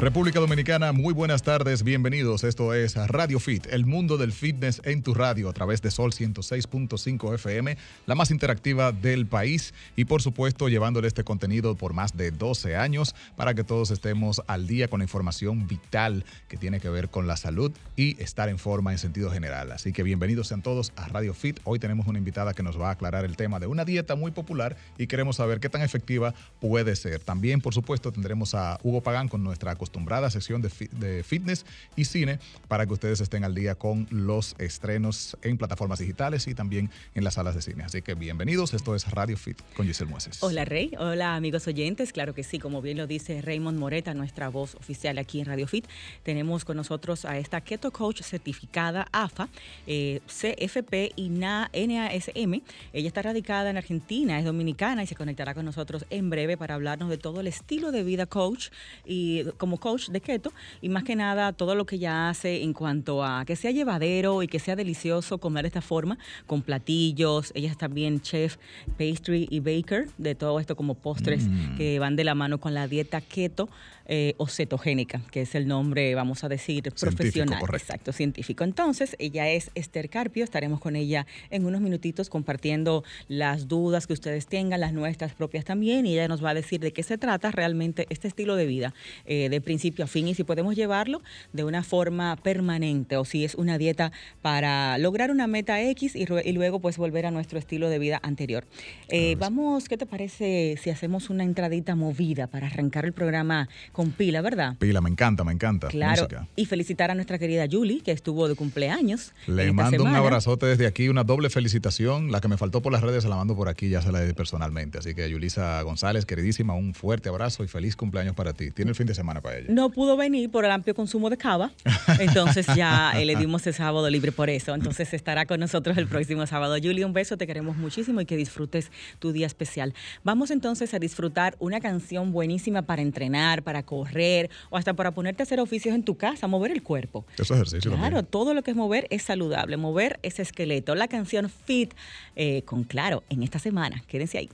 [0.00, 2.42] República Dominicana, muy buenas tardes, bienvenidos.
[2.42, 6.12] Esto es Radio Fit, el mundo del fitness en tu radio a través de Sol
[6.12, 7.76] 106.5 FM,
[8.06, 12.76] la más interactiva del país y por supuesto llevándole este contenido por más de 12
[12.76, 17.10] años para que todos estemos al día con la información vital que tiene que ver
[17.10, 19.70] con la salud y estar en forma en sentido general.
[19.70, 21.60] Así que bienvenidos sean todos a Radio Fit.
[21.64, 24.30] Hoy tenemos una invitada que nos va a aclarar el tema de una dieta muy
[24.30, 27.20] popular y queremos saber qué tan efectiva puede ser.
[27.22, 32.38] También, por supuesto, tendremos a Hugo Pagán con nuestra acostumbrada sección de, fitness y cine
[32.68, 37.24] para que ustedes estén al día con los estrenos en plataformas digitales y también en
[37.24, 37.82] las salas de cine.
[37.82, 40.42] Así que bienvenidos, esto es Radio Fit con Giselle Mueces.
[40.42, 44.48] Hola Rey, hola amigos oyentes, claro que sí, como bien lo dice Raymond Moreta, nuestra
[44.48, 45.86] voz oficial aquí en Radio Fit,
[46.22, 49.48] tenemos con nosotros a esta Keto Coach certificada AFA,
[49.88, 52.62] eh, CFP y NASM.
[52.92, 56.76] Ella está radicada en Argentina, es dominicana y se conectará con nosotros en breve para
[56.76, 58.68] hablarnos de todo el estilo de vida coach
[59.04, 62.72] y como coach de keto y más que nada todo lo que ella hace en
[62.72, 67.50] cuanto a que sea llevadero y que sea delicioso comer de esta forma con platillos.
[67.54, 68.56] Ella es también chef,
[68.96, 71.76] pastry y baker de todo esto como postres mm.
[71.76, 73.68] que van de la mano con la dieta keto
[74.12, 77.62] eh, o cetogénica, que es el nombre, vamos a decir, profesional.
[77.72, 78.64] Exacto, científico.
[78.64, 84.12] Entonces, ella es Esther Carpio, estaremos con ella en unos minutitos compartiendo las dudas que
[84.12, 87.18] ustedes tengan, las nuestras propias también, y ella nos va a decir de qué se
[87.18, 88.94] trata realmente este estilo de vida,
[89.26, 93.44] eh, de principio a fin, y si podemos llevarlo de una forma permanente, o si
[93.44, 94.10] es una dieta
[94.42, 98.66] para lograr una meta X y, luego pues volver a nuestro estilo de vida anterior.
[99.08, 103.68] Eh, vamos, ¿qué te parece si hacemos una entradita movida para arrancar el programa?
[103.99, 104.76] con pila, ¿verdad?
[104.78, 105.88] Pila, me encanta, me encanta.
[105.88, 106.26] Claro.
[106.56, 109.32] Y felicitar a nuestra querida Julie, que estuvo de cumpleaños.
[109.46, 112.32] Le mando un abrazote desde aquí, una doble felicitación.
[112.32, 114.22] La que me faltó por las redes se la mando por aquí, ya se la
[114.22, 114.98] di personalmente.
[114.98, 118.70] Así que Yulisa González, queridísima, un fuerte abrazo y feliz cumpleaños para ti.
[118.70, 119.66] Tiene el fin de semana para ella.
[119.70, 121.72] No pudo venir por el amplio consumo de cava,
[122.18, 124.74] entonces ya eh, le dimos el sábado libre por eso.
[124.74, 126.76] Entonces estará con nosotros el próximo sábado.
[126.82, 129.94] Julie, un beso, te queremos muchísimo y que disfrutes tu día especial.
[130.24, 135.42] Vamos entonces a disfrutar una canción buenísima para entrenar, para correr o hasta para ponerte
[135.42, 137.24] a hacer oficios en tu casa, mover el cuerpo.
[137.38, 137.92] Eso ejercicio.
[137.92, 140.94] Claro, todo lo que es mover es saludable, mover ese esqueleto.
[140.94, 141.94] La canción Fit
[142.36, 144.02] eh, con Claro en esta semana.
[144.06, 144.50] Quédense ahí.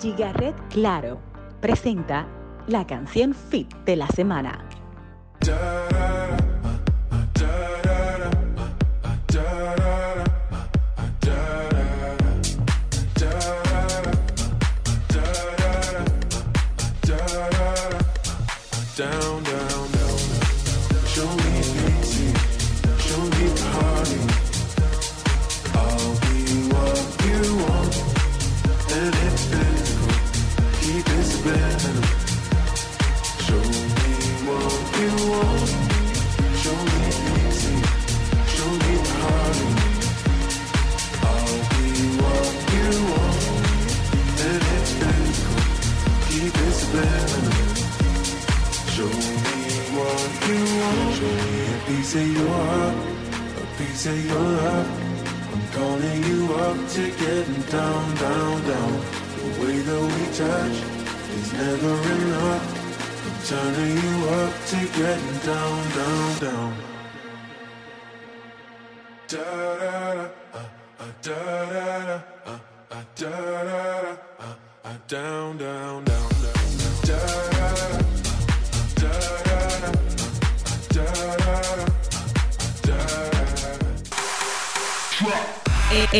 [0.00, 1.20] Gigaret Claro
[1.60, 2.28] presenta
[2.66, 4.66] la canción Fit de la semana.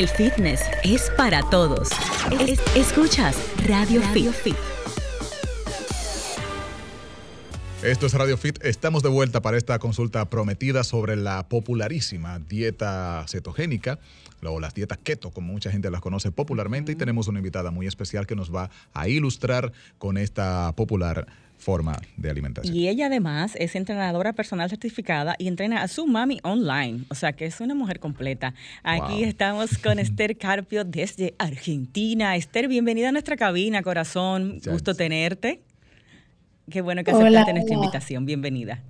[0.00, 1.90] El fitness es para todos.
[2.74, 3.36] escuchas
[3.68, 4.56] Radio, Fit.
[7.82, 8.64] Esto es Radio Fit.
[8.64, 13.98] Estamos de vuelta para esta consulta prometida sobre la popularísima dieta cetogénica
[14.42, 16.92] o las dietas keto, como mucha gente las conoce popularmente.
[16.92, 21.26] Y tenemos una invitada muy especial que nos va a ilustrar con esta popular
[21.60, 22.74] forma de alimentación.
[22.74, 27.32] Y ella además es entrenadora personal certificada y entrena a su mami online, o sea
[27.32, 28.54] que es una mujer completa.
[28.82, 32.34] Aquí estamos con Esther Carpio desde Argentina.
[32.34, 34.60] Esther, bienvenida a nuestra cabina, corazón.
[34.64, 35.60] Gusto tenerte.
[36.70, 38.26] Qué bueno que aceptaste nuestra invitación.
[38.26, 38.82] Bienvenida.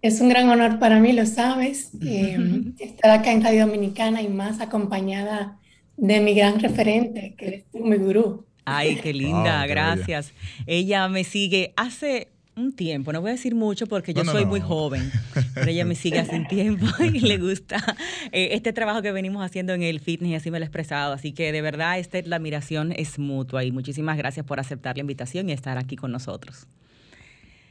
[0.00, 2.38] Es un gran honor para mí, lo sabes, eh,
[2.78, 5.58] estar acá en Radio Dominicana y más acompañada
[5.96, 8.47] de mi gran referente, que es mi gurú.
[8.76, 10.32] Ay, qué linda, gracias.
[10.66, 12.28] Ella me sigue hace
[12.58, 15.12] un tiempo, no voy a decir mucho porque yo soy muy joven,
[15.54, 17.82] pero ella me sigue hace un tiempo y le gusta
[18.32, 21.12] eh, este trabajo que venimos haciendo en el fitness y así me lo he expresado.
[21.12, 25.02] Así que de verdad, esta, la admiración es mutua y muchísimas gracias por aceptar la
[25.02, 26.66] invitación y estar aquí con nosotros.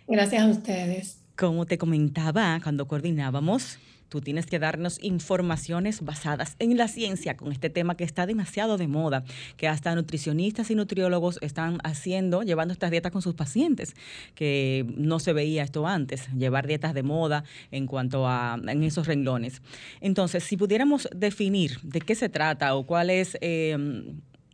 [0.07, 1.19] Gracias a ustedes.
[1.35, 3.77] Como te comentaba cuando coordinábamos,
[4.09, 8.77] Tú tienes que darnos informaciones basadas en la ciencia con este tema que está demasiado
[8.77, 9.23] de moda,
[9.57, 13.95] que hasta nutricionistas y nutriólogos están haciendo, llevando estas dietas con sus pacientes,
[14.35, 19.07] que no se veía esto antes, llevar dietas de moda en cuanto a en esos
[19.07, 19.61] renglones.
[20.01, 23.77] Entonces, si pudiéramos definir de qué se trata o cuál es eh,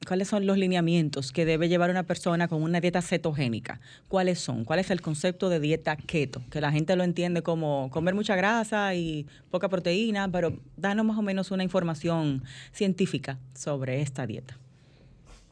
[0.06, 3.80] ¿Cuáles son los lineamientos que debe llevar una persona con una dieta cetogénica?
[4.08, 4.66] ¿Cuáles son?
[4.66, 6.42] ¿Cuál es el concepto de dieta keto?
[6.50, 11.18] Que la gente lo entiende como comer mucha grasa y poca proteína, pero danos más
[11.18, 14.58] o menos una información científica sobre esta dieta.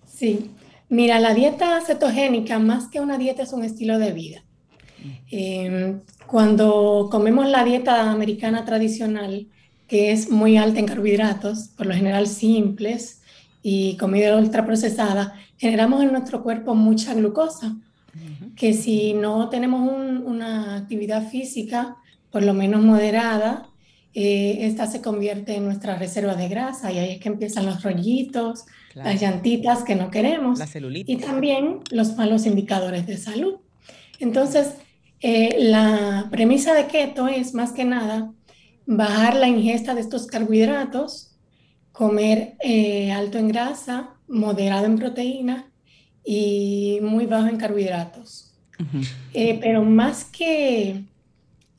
[0.06, 0.52] Sí,
[0.90, 4.44] mira, la dieta cetogénica más que una dieta es un estilo de vida.
[5.32, 9.48] Em, cuando comemos la dieta americana tradicional,
[9.88, 13.21] que es muy alta en carbohidratos, por lo general simples,
[13.64, 17.76] y comida ultraprocesada, generamos en nuestro cuerpo mucha glucosa,
[18.56, 19.90] que si no tenemos
[20.26, 21.96] una actividad física,
[22.30, 23.70] por lo menos moderada,
[24.14, 27.82] eh, esta se convierte en nuestra reserva de grasa y ahí es que empiezan los
[27.82, 30.60] rollitos, las llantitas que no queremos
[30.94, 33.56] y también los malos indicadores de salud.
[34.20, 34.74] Entonces,
[35.22, 38.34] eh, la premisa de keto es más que nada
[38.86, 41.31] bajar la ingesta de estos carbohidratos
[41.92, 45.68] comer eh, alto en grasa, moderado en proteína
[46.24, 48.48] y muy bajo en carbohidratos.
[49.34, 51.04] Eh, pero más que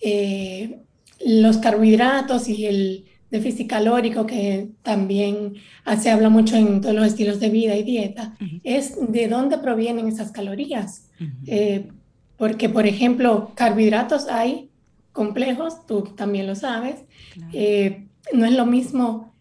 [0.01, 0.79] eh,
[1.27, 5.55] los carbohidratos y el déficit calórico, que también
[5.99, 10.07] se habla mucho en todos los estilos de vida y dieta, es de dónde provienen
[10.07, 11.09] esas calorías.
[12.37, 14.71] porque, por ejemplo, carbohidratos hay
[15.13, 17.01] complejos, tú también lo sabes.
[18.33, 19.32] no es lo mismo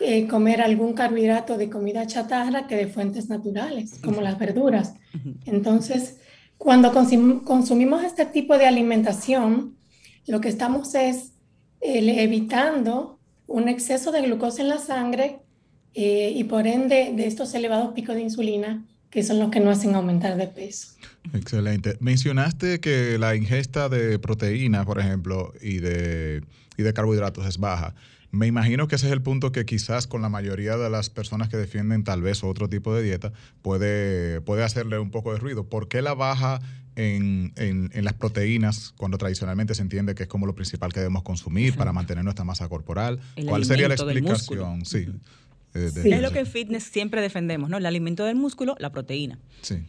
[0.00, 4.94] eh, comer algún carbohidrato de comida chatarra que de fuentes naturales, como las verduras.
[5.46, 6.18] Entonces,
[6.58, 9.76] cuando consumimos este tipo de alimentación,
[10.26, 11.32] lo que estamos es
[11.80, 15.38] eh, evitando un exceso de glucosa en la sangre
[15.94, 19.70] eh, y por ende de estos elevados picos de insulina que son los que no
[19.70, 20.88] hacen aumentar de peso.
[21.32, 21.96] Excelente.
[22.00, 26.42] Mencionaste que la ingesta de proteínas, por ejemplo, y de,
[26.76, 27.94] y de carbohidratos es baja.
[28.36, 31.48] Me imagino que ese es el punto que quizás con la mayoría de las personas
[31.48, 35.64] que defienden tal vez otro tipo de dieta puede, puede hacerle un poco de ruido.
[35.64, 36.60] ¿Por qué la baja
[36.96, 37.52] en,
[37.94, 41.94] las proteínas cuando tradicionalmente se entiende que es como lo principal que debemos consumir para
[41.94, 43.20] mantener nuestra masa corporal?
[43.46, 44.84] ¿Cuál sería la explicación?
[44.84, 45.08] Sí.
[45.74, 47.78] Eh, es lo que en fitness siempre defendemos, ¿no?
[47.78, 49.38] El alimento del músculo, la proteína.
[49.62, 49.82] Sí.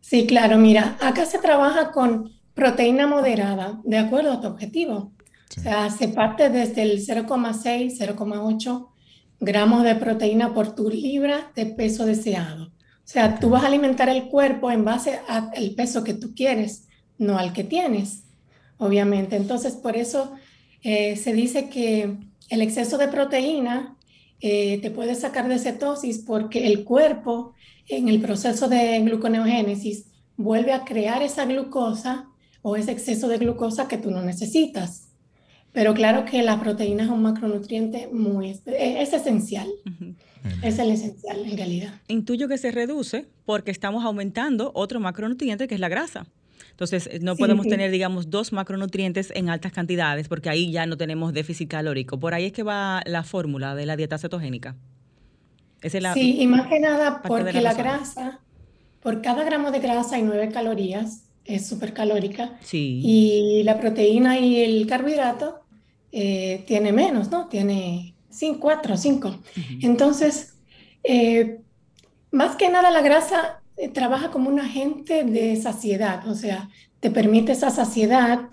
[0.00, 5.12] Sí, claro, mira, acá se trabaja con proteína moderada, de acuerdo a tu objetivo.
[5.56, 8.88] O sea, se parte desde el 0,6, 0,8
[9.40, 12.66] gramos de proteína por tu libra de peso deseado.
[12.66, 16.86] O sea, tú vas a alimentar el cuerpo en base al peso que tú quieres,
[17.18, 18.22] no al que tienes,
[18.78, 19.36] obviamente.
[19.36, 20.32] Entonces, por eso
[20.82, 22.16] eh, se dice que
[22.50, 23.96] el exceso de proteína
[24.40, 27.54] eh, te puede sacar de cetosis porque el cuerpo
[27.88, 30.06] en el proceso de gluconeogénesis
[30.36, 32.28] vuelve a crear esa glucosa
[32.62, 35.09] o ese exceso de glucosa que tú no necesitas.
[35.72, 39.68] Pero claro que la proteína es un macronutriente muy, es esencial.
[40.62, 41.94] Es el esencial en realidad.
[42.08, 46.26] Intuyo que se reduce porque estamos aumentando otro macronutriente que es la grasa.
[46.70, 50.96] Entonces, eh, no podemos tener, digamos, dos macronutrientes en altas cantidades porque ahí ya no
[50.96, 52.18] tenemos déficit calórico.
[52.18, 54.76] Por ahí es que va la fórmula de la dieta cetogénica.
[56.14, 58.40] sí, y más que nada porque la, grasa,
[59.00, 62.56] por cada gramo de grasa hay nueve calorías es súper calórica.
[62.62, 63.00] Sí.
[63.04, 65.60] Y la proteína y el carbohidrato
[66.12, 67.46] eh, tiene menos, ¿no?
[67.46, 69.36] Tiene 5, 4, 5.
[69.82, 70.54] Entonces,
[71.04, 71.60] eh,
[72.30, 76.68] más que nada la grasa eh, trabaja como un agente de saciedad, o sea,
[77.00, 78.50] te permite esa saciedad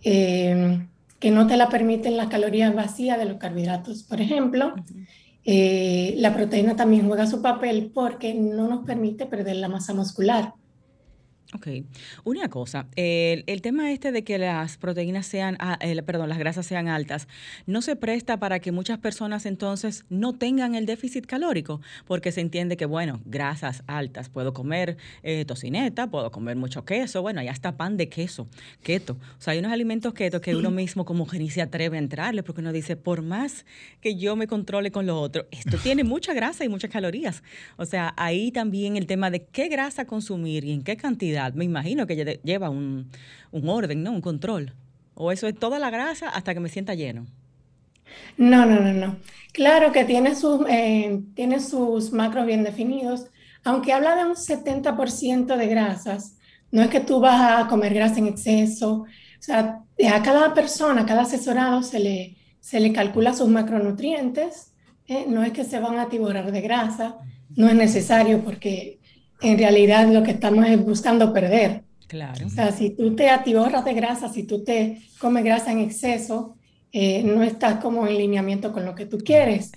[0.00, 4.74] que no te la permiten las calorías vacías de los carbohidratos, por ejemplo.
[5.44, 10.54] la proteína también juega su papel porque no nos permite perder la masa muscular.
[11.54, 11.66] Ok.
[12.24, 16.88] Una cosa, el, tema este de que las proteínas sean, ah, perdón, las grasas sean
[16.88, 17.26] altas,
[17.64, 22.42] no se presta para que muchas personas entonces no tengan el déficit calórico, porque se
[22.42, 27.52] entiende que, bueno, grasas altas, puedo comer eh, tocineta, puedo comer mucho queso, bueno, ya
[27.52, 28.46] está pan de queso,
[28.82, 29.14] keto.
[29.14, 32.00] O sea, hay unos alimentos keto que uno mismo como que ni se atreve a
[32.00, 33.64] entrarle, porque uno dice, por más
[34.02, 37.42] que yo me controle con lo otro, esto tiene mucha grasa y muchas calorías.
[37.78, 41.64] O sea, ahí también el tema de qué grasa consumir y en qué cantidad me
[41.64, 43.10] imagino que lleva un,
[43.52, 44.12] orden, ¿no?
[44.12, 44.74] Un control.
[45.14, 47.26] ¿O eso es toda la grasa hasta que me sienta lleno?
[48.36, 49.16] No, no, no, no.
[49.52, 53.26] Claro que tiene sus, eh, tiene sus macros bien definidos,
[53.64, 56.38] aunque habla de un 70% de grasas,
[56.70, 59.02] no es que tú vas a comer grasa en exceso.
[59.02, 59.06] O
[59.42, 64.72] sea, a cada persona, a cada asesorado se le, se le calcula sus macronutrientes.
[65.06, 65.24] ¿eh?
[65.28, 67.18] No es que se van a atiborrar de grasa,
[67.56, 68.97] no es necesario porque
[69.40, 71.82] en realidad lo que estamos es buscando perder.
[72.06, 72.46] Claro.
[72.46, 76.56] O sea, si tú te atiborras de grasa, si tú te comes grasa en exceso,
[76.92, 79.72] eh, no estás como en lineamiento con lo que tú quieres.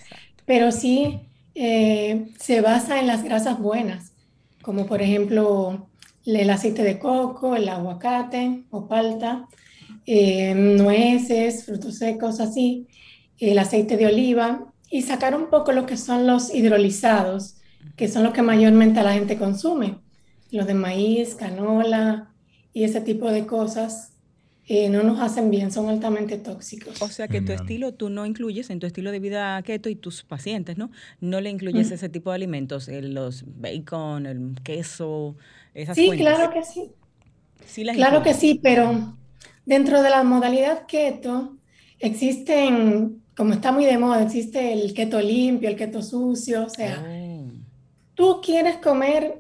[0.46, 1.20] Pero sí
[1.56, 4.14] eh, se basa en las grasas buenas,
[4.62, 5.88] como por ejemplo
[6.26, 9.48] el aceite de coco, el aguacate o palta,
[10.06, 12.88] eh, nueces, frutos secos, así,
[13.40, 17.56] el aceite de oliva y sacar un poco lo que son los hidrolizados,
[17.96, 20.00] que son los que mayormente la gente consume,
[20.52, 22.34] los de maíz, canola
[22.74, 24.12] y ese tipo de cosas
[24.68, 27.02] eh, no nos hacen bien, son altamente tóxicos.
[27.02, 29.96] O sea que tu estilo, tú no incluyes en tu estilo de vida keto y
[29.96, 30.92] tus pacientes, ¿no?
[31.20, 35.36] No le incluyes ese tipo de alimentos, los bacon, el queso,
[35.74, 36.92] esas Sí, claro que sí.
[37.96, 39.18] claro que sí, pero
[39.66, 41.58] dentro de la modalidad keto
[42.00, 47.04] existen, como está muy de moda, existe el keto limpio, el keto sucio, o sea,
[47.06, 47.21] oh.
[48.22, 49.36] Tú quieres comer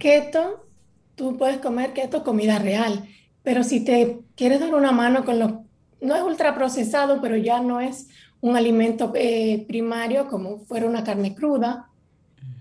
[0.00, 0.66] keto,
[1.14, 3.08] tú puedes comer keto comida real
[3.46, 5.52] pero si te quieres dar una mano con los,
[6.00, 8.08] no es ultraprocesado, pero ya no es
[8.40, 11.88] un alimento eh, primario como fuera una carne cruda.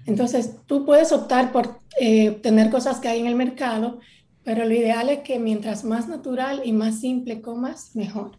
[0.05, 3.99] Entonces, tú puedes optar por eh, tener cosas que hay en el mercado,
[4.43, 8.37] pero lo ideal es que mientras más natural y más simple comas, mejor.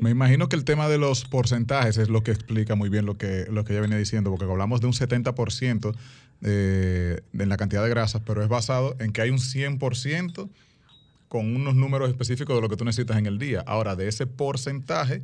[0.00, 3.16] Me imagino que el tema de los porcentajes es lo que explica muy bien lo
[3.16, 5.94] que, lo que ella venía diciendo, porque hablamos de un 70%
[6.42, 10.48] eh, en la cantidad de grasas, pero es basado en que hay un 100%
[11.28, 13.62] con unos números específicos de lo que tú necesitas en el día.
[13.66, 15.22] Ahora, de ese porcentaje,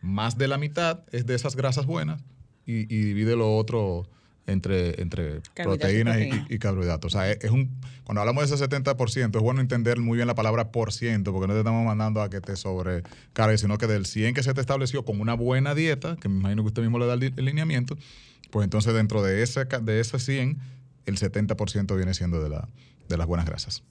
[0.00, 2.22] más de la mitad es de esas grasas buenas
[2.66, 4.08] y, divide lo otro
[4.48, 7.14] entre, entre proteínas y, carbohidratos.
[7.14, 7.70] O sea, es, un,
[8.04, 11.46] cuando hablamos de ese 70%, es bueno entender muy bien la palabra por ciento, porque
[11.46, 14.60] no te estamos mandando a que te sobrecargue, sino que del 100 que se te
[14.60, 17.96] estableció con una buena dieta, que me imagino que usted mismo le da el, lineamiento,
[18.50, 20.58] pues entonces dentro de ese, de ese 100,
[21.06, 22.68] el 70% viene siendo de, la,
[23.08, 23.82] de las buenas grasas.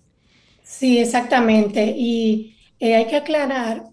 [0.64, 1.94] Sí, exactamente.
[1.96, 3.84] Y eh, hay que aclarar,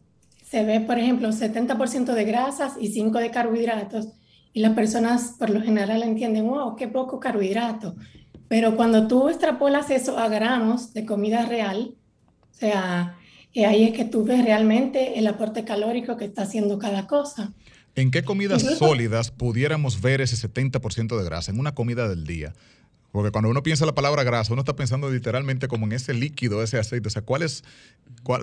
[0.44, 4.09] se ve, por ejemplo, 70% de grasas y 5 de carbohidratos,
[4.55, 7.97] y las personas por lo general entienden, wow, qué poco carbohidrato.
[8.49, 11.97] Pero cuando tú extrapolas eso a gramos de comida real,
[12.53, 13.19] o sea,
[13.53, 17.53] eh, ahí es que tú ves realmente el aporte calórico que está haciendo cada cosa.
[17.97, 22.53] ¿En qué comidas sólidas pudiéramos ver ese 70% de grasa en una comida del día?
[23.11, 26.63] Porque cuando uno piensa la palabra grasa, uno está pensando literalmente como en ese líquido,
[26.63, 27.09] ese aceite.
[27.09, 27.65] O sea, ¿cuáles,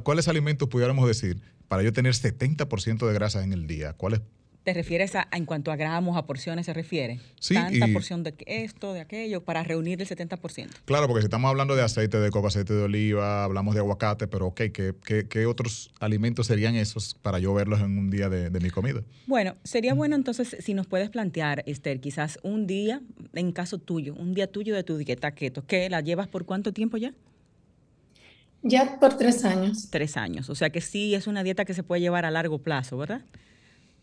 [0.04, 3.94] cuáles alimentos pudiéramos decir para yo tener 70% de grasa en el día?
[3.94, 4.22] ¿Cuáles
[4.64, 7.20] ¿Te refieres a, en cuanto a gramos, a porciones se refiere?
[7.40, 7.56] Sí.
[7.56, 10.68] Tanta porción de esto, de aquello, para reunir el 70%.
[10.86, 14.28] Claro, porque si estamos hablando de aceite de coco, aceite de oliva, hablamos de aguacate,
[14.28, 14.94] pero ok, ¿qué,
[15.28, 19.02] qué, otros alimentos serían esos para yo verlos en un día de, mi comida?
[19.26, 23.02] Bueno, sería bueno entonces si nos puedes plantear, Esther, quizás un día,
[23.34, 26.72] en caso tuyo, un día tuyo de tu dieta keto, ¿qué la llevas por cuánto
[26.72, 27.16] tiempo ya?
[28.62, 29.90] Ya por tres años.
[29.90, 32.60] Tres años, o sea que sí es una dieta que se puede llevar a largo
[32.60, 33.24] plazo, ¿verdad?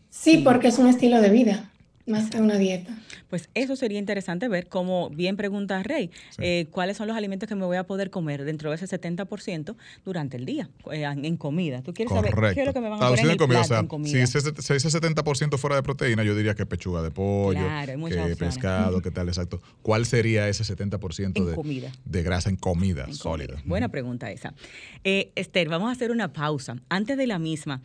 [0.09, 1.69] Sí, porque es un estilo de vida
[2.09, 2.97] más que una dieta.
[3.29, 7.55] Pues eso sería interesante ver, como bien pregunta Rey, eh, cuáles son los alimentos que
[7.55, 11.81] me voy a poder comer dentro de ese 70% durante el día, eh, en comida.
[11.83, 13.87] ¿Tú quieres saber qué es lo que me van a poner en, comida, plato, en
[13.87, 14.11] comida?
[14.11, 17.61] Si ese, 70% fuera de proteína, yo diría que pechuga de pollo,
[18.07, 19.61] que pescado, qué tal, exacto.
[19.83, 21.91] ¿Cuál sería ese 70% de, comida.
[22.05, 23.61] de grasa en comida sólida?
[23.65, 24.55] Buena pregunta esa.
[25.03, 26.77] Eh, Esther, vamos a hacer una pausa.
[26.89, 27.81] Antes de la misma,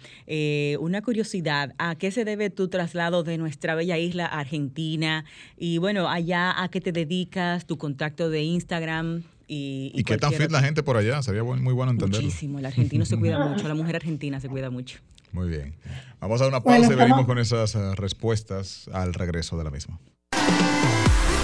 [0.81, 5.25] una curiosidad, ¿a qué se debe tu traslado de nuestra bella isla la Argentina.
[5.56, 9.23] Y bueno, allá a qué te dedicas, tu contacto de Instagram.
[9.47, 11.23] Y, y, qué tan fit la gente por allá?
[11.23, 12.25] Sería muy bueno entenderlo.
[12.25, 14.99] Muchísimo, el argentino se cuida mucho, la mujer argentina se cuida mucho.
[15.33, 15.75] Muy bien.
[16.21, 19.99] Vamos a una pausa y venimos con esas eh, respuestas al regreso de la misma.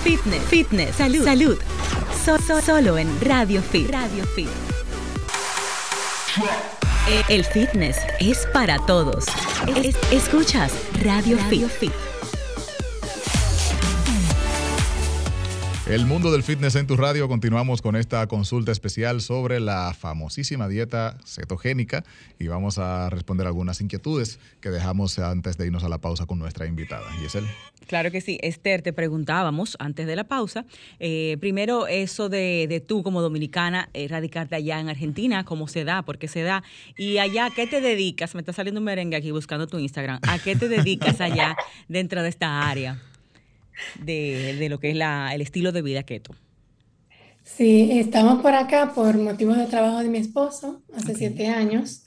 [0.04, 1.58] Fitness, fitness, salud, salud.
[2.64, 3.90] solo en Radio Fit.
[3.90, 4.48] Radio Fit.
[7.28, 9.26] El fitness es para todos.
[10.12, 10.72] escuchas
[11.02, 12.09] Radio, Radio Fit.
[15.86, 17.26] El mundo del fitness en tu radio.
[17.26, 22.04] Continuamos con esta consulta especial sobre la famosísima dieta cetogénica
[22.38, 26.38] y vamos a responder algunas inquietudes que dejamos antes de irnos a la pausa con
[26.38, 27.10] nuestra invitada.
[27.20, 27.48] Giselle.
[27.88, 28.38] Claro que sí.
[28.42, 30.64] Esther, te preguntábamos antes de la pausa,
[31.00, 36.02] eh, primero eso de, tú como dominicana, eh, radicarte allá en Argentina, cómo se da,
[36.02, 36.62] por qué se da,
[36.96, 38.34] y allá, ¿a qué te dedicas?
[38.34, 40.20] Me está saliendo un merengue aquí buscando tu Instagram.
[40.28, 41.56] ¿A qué te dedicas allá
[41.88, 43.02] dentro de esta área?
[44.02, 46.34] De, lo que es la, el estilo de vida keto.
[47.42, 52.04] Sí, estamos por acá por motivos de trabajo de mi esposo, hace siete años.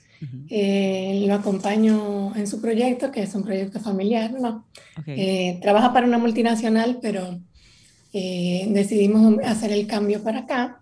[0.48, 4.66] Eh, lo acompaño en su proyecto, que es un proyecto familiar, ¿no?
[5.06, 7.40] Eh, trabaja para una multinacional, pero
[8.12, 10.80] eh, decidimos hacer el cambio para acá.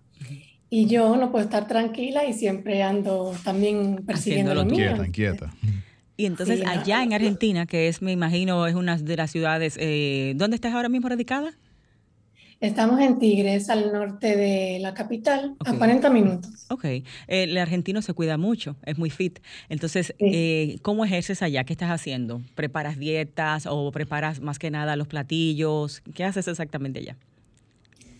[0.69, 4.91] Y yo no puedo estar tranquila y siempre ando también persiguiendo lo mío.
[4.91, 5.53] Inquieta, inquieta.
[6.15, 9.75] Y entonces allá en Argentina, que es, me imagino, es una de las ciudades,
[10.37, 11.53] ¿dónde estás ahora mismo radicada?
[12.63, 16.65] Estamos en Tigres, al norte de la capital, a 40 minutos.
[16.69, 16.85] Ok.
[17.27, 19.39] el argentino se cuida mucho, es muy fit.
[19.67, 21.65] Entonces, eh, ¿cómo ejerces allá?
[21.65, 22.41] ¿Qué estás haciendo?
[22.55, 26.01] ¿Preparas dietas o preparas más que nada los platillos?
[26.13, 27.17] ¿Qué haces exactamente allá?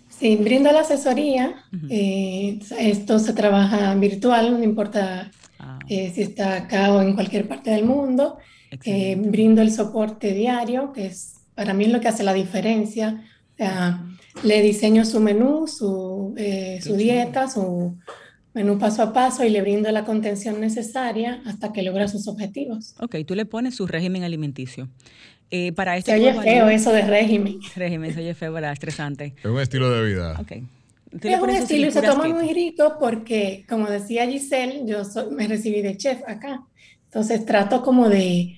[0.09, 1.63] Sí, brindo la asesoría.
[1.89, 5.31] Eh, esto se trabaja virtual, no importa
[5.63, 5.79] ah.
[5.88, 8.38] eh, si está acá o en cualquier parte del mundo.
[9.17, 13.24] brindo el soporte diario, que es para mí es lo que hace la diferencia.
[13.53, 14.03] O sea,
[14.43, 17.98] le diseño su menú, su, eh, su dieta, su
[18.53, 22.96] menú paso a paso y le brindo la contención necesaria hasta que logra sus objetivos.
[23.00, 24.89] Ok, tú le pones su régimen alimenticio.
[25.51, 27.60] Eh, para este se oye feo eso de régimen.
[27.75, 28.74] Régimen, se oye feo, ¿verdad?
[28.74, 29.36] Estresante.
[29.38, 30.36] Es un estilo de vida.
[30.39, 30.53] Ok.
[31.22, 35.82] Es un estilo y se toma muy rico porque, como decía Giselle, yo me recibí
[35.82, 36.63] de chef acá.
[37.05, 38.58] Entonces trato como de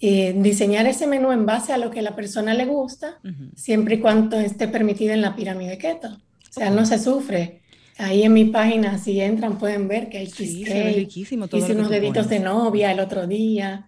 [0.00, 3.18] eh, diseñar ese menú en base a lo que a la persona le gusta,
[3.54, 6.08] siempre y cuando esté permitido en la pirámide keto.
[6.08, 7.62] O sea, no se sufre.
[7.98, 11.16] Ahí en mi página, si entran, pueden ver que hay cheesecake.
[11.16, 13.86] hice unos deditos de novia el otro día.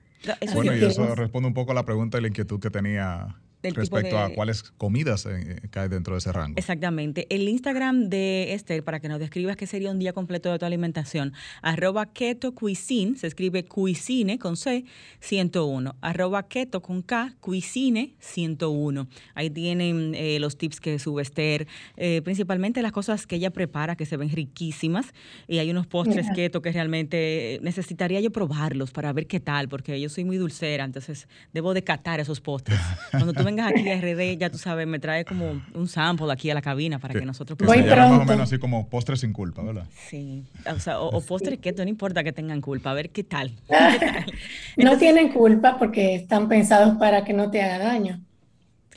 [0.54, 4.18] bueno, y eso responde un poco a la pregunta y la inquietud que tenía respecto
[4.18, 6.54] a cuáles comidas eh, caen dentro de ese rango.
[6.56, 7.26] Exactamente.
[7.30, 10.64] El Instagram de Esther, para que nos describas qué sería un día completo de tu
[10.64, 14.84] alimentación, arroba keto cuisine, se escribe cuisine con C,
[15.20, 19.08] 101, arroba keto con K, cuisine 101.
[19.34, 23.96] Ahí tienen eh, los tips que sube Esther, eh, principalmente las cosas que ella prepara,
[23.96, 25.12] que se ven riquísimas,
[25.46, 30.00] y hay unos postres keto que realmente necesitaría yo probarlos para ver qué tal, porque
[30.00, 32.78] yo soy muy dulcera, entonces debo de catar esos postres.
[33.10, 36.50] Cuando tú vengas aquí a RD, ya tú sabes, me trae como un sample aquí
[36.50, 37.96] a la cabina para que nosotros Voy pronto.
[37.96, 39.86] Más o menos así como postres sin culpa, ¿verdad?
[40.08, 43.52] Sí, o sea, o, postres que no importa que tengan culpa, a ver qué tal.
[44.76, 48.20] no tienen culpa porque están pensados para que no te haga daño.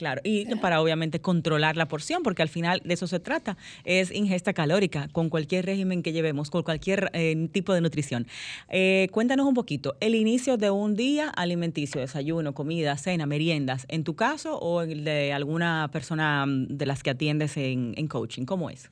[0.02, 4.10] Claro, y para obviamente controlar la porción, porque al final de eso se trata, es
[4.10, 8.26] ingesta calórica con cualquier régimen que llevemos, con cualquier eh, tipo de nutrición.
[8.68, 14.02] Eh, cuéntanos un poquito, el inicio de un día alimenticio, desayuno, comida, cena, meriendas, en
[14.02, 18.70] tu caso o el de alguna persona mm, de las que atiendes en, coaching, ¿cómo
[18.70, 18.90] es?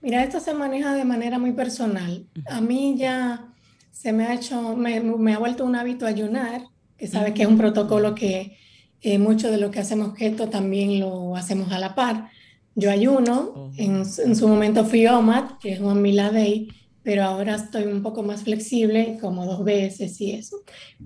[0.00, 2.24] Mira, esto se maneja de manera muy personal.
[2.46, 3.48] A mí ya
[3.90, 6.62] se me ha hecho, me, me ha vuelto un hábito ayunar,
[6.96, 8.62] que sabes que es un protocolo que
[9.04, 12.30] eh, mucho de lo que hacemos keto también lo hacemos a la par.
[12.74, 16.68] Yo ayuno, en, en, su momento fui OMAD, que es un Mila Day,
[17.02, 20.56] pero ahora estoy un poco más flexible, como dos veces y eso.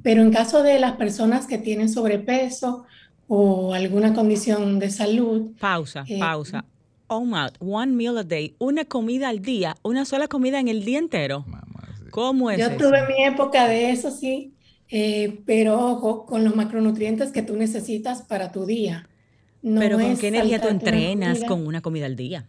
[0.00, 2.84] Pero en caso de las personas que tienen sobrepeso
[3.26, 5.50] o alguna condición de salud.
[5.58, 6.64] Pausa, eh, pausa.
[7.08, 11.00] OMAD, one meal a day, una comida al día, una sola comida en el día
[11.00, 11.44] entero.
[12.10, 14.54] ¿Cómo es Yo tuve mi época de eso, sí.
[14.90, 19.08] Eh, pero ojo con los macronutrientes que tú necesitas para tu día.
[19.62, 22.46] pero ¿con qué energía tú entrenas con una comida al día?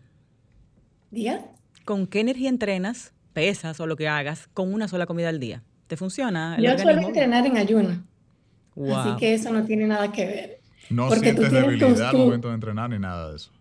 [1.11, 1.45] ¿Día?
[1.85, 5.63] ¿Con qué energía entrenas, pesas o lo que hagas con una sola comida al día?
[5.87, 6.57] ¿Te funciona?
[6.59, 8.03] Yo suelo entrenar en ayuno.
[8.95, 10.59] Así que eso no tiene nada que ver.
[10.89, 13.51] No porque sientes debilidad al momento de entrenar ni nada de eso.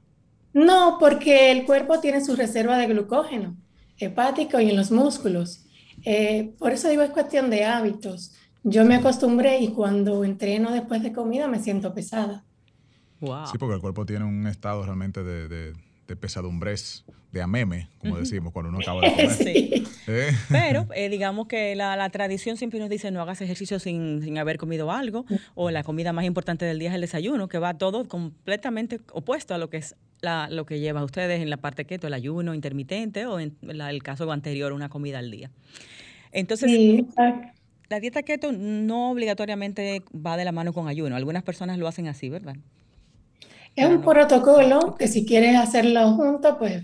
[0.52, 3.56] No, porque el cuerpo tiene su reserva de glucógeno
[3.98, 5.64] hepático y en los músculos.
[6.04, 8.34] Eh, por eso digo, es cuestión de hábitos.
[8.70, 12.44] Yo me acostumbré y cuando entreno después de comida me siento pesada.
[13.20, 18.52] Sí, porque el cuerpo tiene un estado realmente de, de, pesadumbres, de ameme, como decimos,
[18.52, 19.30] cuando uno acaba de comer.
[19.36, 19.84] Sí.
[20.06, 20.30] ¿Eh?
[20.48, 24.38] Pero eh, digamos que la, la, tradición siempre nos dice no hagas ejercicio sin, sin,
[24.38, 27.74] haber comido algo, o la comida más importante del día es el desayuno, que va
[27.74, 31.58] todo completamente opuesto a lo que es la, lo que lleva a ustedes en la
[31.58, 35.50] parte keto, el ayuno intermitente, o en el caso anterior, una comida al día.
[36.32, 37.06] Entonces, sí,
[37.88, 41.16] la dieta keto no obligatoriamente va de la mano con ayuno.
[41.16, 42.56] Algunas personas lo hacen así, ¿verdad?
[43.76, 46.82] Es un protocolo que si quieres hacerlo junto, pues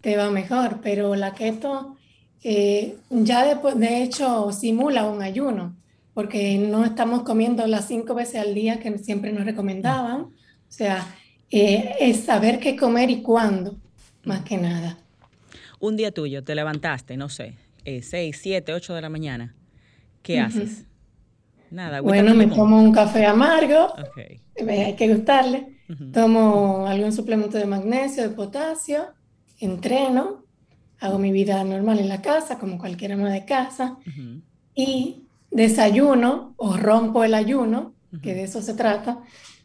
[0.00, 1.96] te va mejor, pero la keto
[2.42, 5.76] eh, ya de, de, hecho simula un ayuno,
[6.14, 10.22] porque no estamos comiendo las cinco veces al día que siempre nos recomendaban.
[10.22, 10.32] O
[10.74, 11.06] sea,
[11.50, 13.76] eh, es saber qué comer y cuándo,
[14.24, 14.98] más que nada.
[15.78, 19.54] Un día tuyo, te levantaste, no sé, eh, seis, siete, ocho de la mañana
[20.22, 20.84] ¿qué haces?
[21.70, 22.00] Nada.
[22.00, 23.92] Bueno, me tomo un café amargo,
[24.68, 25.78] hay que gustarle.
[26.12, 29.08] Tomo algún suplemento de magnesio, de potasio,
[29.58, 30.44] entreno,
[31.00, 33.98] hago mi vida normal en la casa, como cualquier ama de casa,
[34.74, 39.18] y desayuno o rompo el ayuno, que de eso se trata,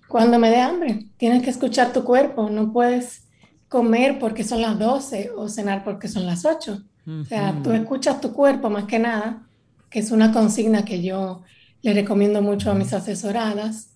[0.08, 1.06] cuando me dé hambre.
[1.18, 3.28] Tienes que escuchar tu cuerpo, no puedes
[3.68, 6.84] comer porque son las 12 o cenar porque son las 8.
[7.22, 9.47] O sea, tú escuchas tu cuerpo más que nada,
[9.90, 11.44] que es una consigna que yo
[11.82, 13.92] le recomiendo mucho a mis asesoradas,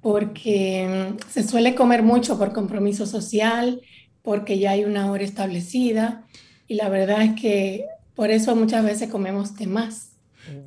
[0.00, 3.80] porque mm, se suele comer mucho por compromiso social,
[4.22, 6.24] porque ya hay una hora establecida,
[6.68, 10.12] y la verdad es que por eso muchas veces comemos de más.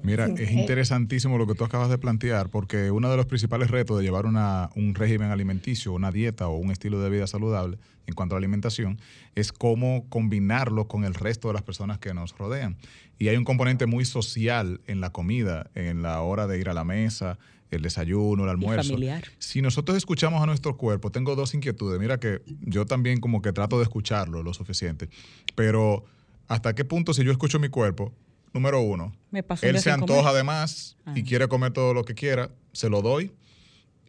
[0.04, 3.98] Mira, es interesantísimo lo que tú acabas de plantear, porque uno de los principales retos
[3.98, 8.14] de llevar una, un régimen alimenticio, una dieta o un estilo de vida saludable en
[8.14, 9.00] cuanto a alimentación,
[9.36, 12.78] es cómo combinarlo con el resto de las personas que nos rodean.
[13.20, 16.74] Y hay un componente muy social en la comida, en la hora de ir a
[16.74, 17.38] la mesa,
[17.70, 18.94] el desayuno, el almuerzo.
[18.94, 19.26] familiar.
[19.38, 22.00] Si nosotros escuchamos a nuestro cuerpo, tengo dos inquietudes.
[22.00, 25.10] Mira que yo también como que trato de escucharlo lo suficiente,
[25.54, 26.06] pero
[26.48, 28.14] ¿hasta qué punto si yo escucho mi cuerpo,
[28.54, 29.14] número uno,
[29.62, 31.24] él se antoja de más y ah.
[31.28, 33.32] quiere comer todo lo que quiera, se lo doy.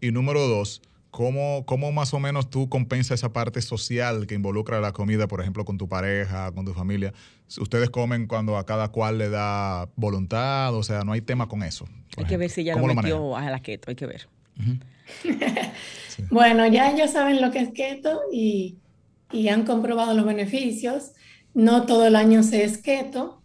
[0.01, 4.81] Y número dos, ¿cómo, ¿cómo más o menos tú compensas esa parte social que involucra
[4.81, 7.13] la comida, por ejemplo, con tu pareja, con tu familia?
[7.59, 11.63] Ustedes comen cuando a cada cual le da voluntad, o sea, no hay tema con
[11.63, 11.87] eso.
[12.17, 14.29] Hay que ver si ya lo metió a la keto, hay que ver.
[16.31, 18.77] Bueno, ya ellos saben lo que es keto y,
[19.33, 21.13] y han comprobado los beneficios.
[21.55, 23.41] No todo el año se es keto,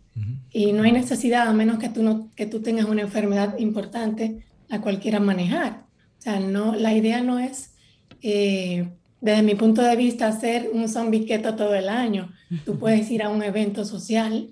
[0.52, 4.46] y no hay necesidad, a menos que tú, no, que tú tengas una enfermedad importante,
[4.70, 5.85] la cual quieras manejar.
[6.26, 7.76] O sea, no, la idea no es,
[8.24, 8.90] eh,
[9.22, 12.32] desde mi punto de vista, hacer un zombie keto todo el año.
[12.66, 14.50] Tú puedes ir a un evento social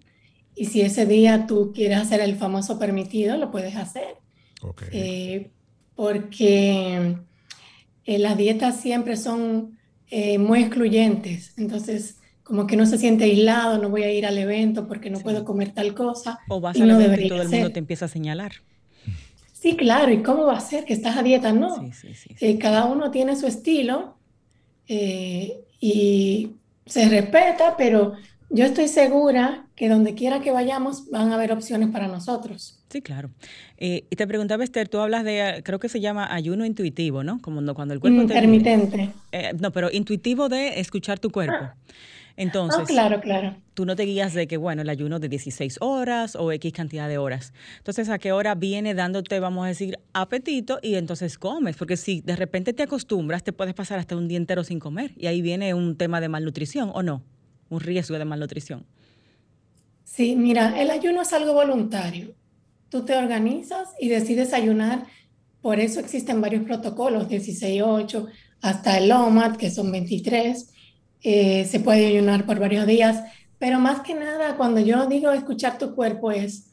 [0.56, 4.18] y si ese día tú quieres hacer el famoso permitido, lo puedes hacer.
[4.92, 5.50] Eh,
[5.96, 7.18] porque
[8.06, 9.80] eh, las dietas siempre son
[10.38, 11.54] muy excluyentes.
[11.58, 15.18] Entonces, como que no se siente aislado, no voy a ir al evento porque no
[15.20, 16.38] puedo comer tal cosa.
[16.50, 18.52] O vas al evento y todo el mundo te empieza a señalar.
[19.64, 21.54] Sí, claro, ¿y cómo va a ser que estás a dieta?
[21.54, 21.90] No.
[22.42, 24.18] Eh, cada uno tiene su estilo
[24.90, 26.52] eh, y
[26.86, 28.12] se respeta, pero
[28.50, 32.84] yo estoy segura que donde quiera que vayamos van a haber opciones para nosotros.
[32.90, 33.30] Sí, claro.
[33.78, 37.42] Eh, y te preguntaba, Esther, tú hablas de, creo que se llama ayuno intuitivo, ¿no?
[37.42, 38.20] Como cuando el cuerpo...
[38.20, 39.12] Intermitente.
[39.62, 41.56] no, pero intuitivo de escuchar tu cuerpo.
[41.58, 41.76] Ah.
[42.36, 43.56] Entonces, claro, claro.
[43.76, 47.08] tú no te guías de que, bueno, el ayuno de 16 horas o X cantidad
[47.08, 47.54] de horas.
[47.78, 51.78] Entonces, ¿a qué hora viene dándote, vamos a decir, apetito y entonces comes?
[51.78, 55.14] Porque si de repente te acostumbras, te puedes pasar hasta un día entero sin comer
[55.16, 57.24] y ahí viene un tema de malnutrición, ¿o no?
[57.70, 58.86] Un riesgo de malnutrición.
[60.04, 62.34] Sí, mira, el ayuno es algo voluntario.
[62.90, 65.06] Tú te organizas y decides ayunar.
[65.62, 68.28] Por eso existen varios protocolos, 16-8,
[68.62, 70.73] hasta el OMAD, que son 23
[71.24, 73.24] eh, se puede ayunar por varios días,
[73.58, 76.70] pero más que nada cuando yo digo escuchar tu cuerpo es,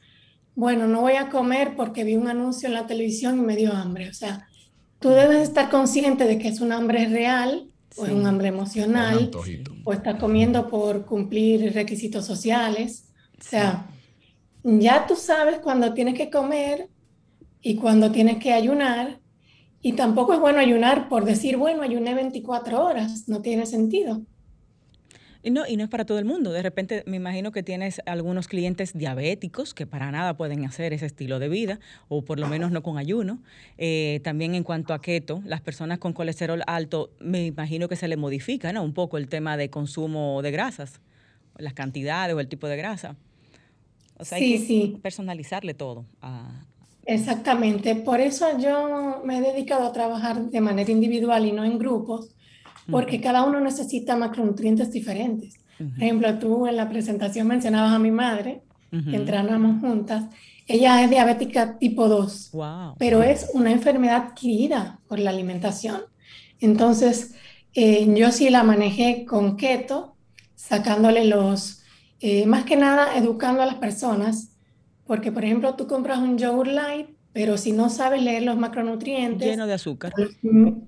[0.56, 3.72] bueno, no voy a comer porque vi un anuncio en la televisión y me dio
[3.72, 4.08] hambre.
[4.08, 4.48] O sea,
[4.98, 9.30] tú debes estar consciente de que es un hambre real o es un hambre emocional
[9.84, 13.04] o estás comiendo por cumplir requisitos sociales.
[13.38, 13.86] O sea,
[14.64, 16.88] ya tú sabes cuando tienes que comer
[17.62, 19.20] y cuando tienes que ayunar.
[19.82, 24.20] Y tampoco es bueno ayunar por decir, bueno, ayuné 24 horas, no tiene sentido.
[25.42, 26.52] Y no, y no es para todo el mundo.
[26.52, 31.06] De repente me imagino que tienes algunos clientes diabéticos que para nada pueden hacer ese
[31.06, 33.38] estilo de vida, o por lo menos no con ayuno.
[33.78, 38.06] Eh, también en cuanto a keto, las personas con colesterol alto, me imagino que se
[38.06, 38.82] le modifica ¿no?
[38.82, 41.00] un poco el tema de consumo de grasas,
[41.56, 43.16] las cantidades o el tipo de grasa.
[44.18, 46.04] O sea, hay que personalizarle todo.
[47.06, 47.96] Exactamente.
[47.96, 52.28] Por eso yo me he dedicado a trabajar de manera individual y no en grupos
[52.90, 55.58] porque cada uno necesita macronutrientes diferentes.
[55.78, 60.24] Por ejemplo, tú en la presentación mencionabas a mi madre, que entrenamos juntas.
[60.66, 62.52] Ella es diabética tipo 2,
[62.98, 66.02] pero es una enfermedad adquirida por la alimentación.
[66.60, 67.34] Entonces,
[67.74, 70.16] eh, yo sí la manejé con keto,
[70.54, 71.82] sacándole los,
[72.20, 74.50] eh, más que nada educando a las personas,
[75.06, 79.46] porque por ejemplo tú compras un yogurt light pero si no sabes leer los macronutrientes.
[79.46, 80.12] Lleno de azúcar.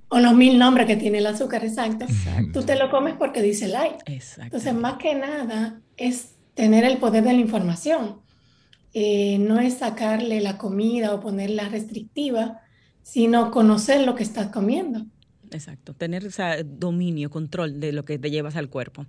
[0.08, 2.06] O los, mil nombres que tiene el azúcar, exacto,
[2.52, 4.02] Tú te lo comes porque dice light.
[4.06, 8.20] Entonces, más que nada, es tener el poder de la información.
[8.92, 12.60] Eh, no es sacarle la comida o ponerla restrictiva,
[13.02, 15.06] sino conocer lo que estás comiendo.
[15.52, 19.06] Exacto, tener o sea, dominio, control de lo que te llevas al cuerpo.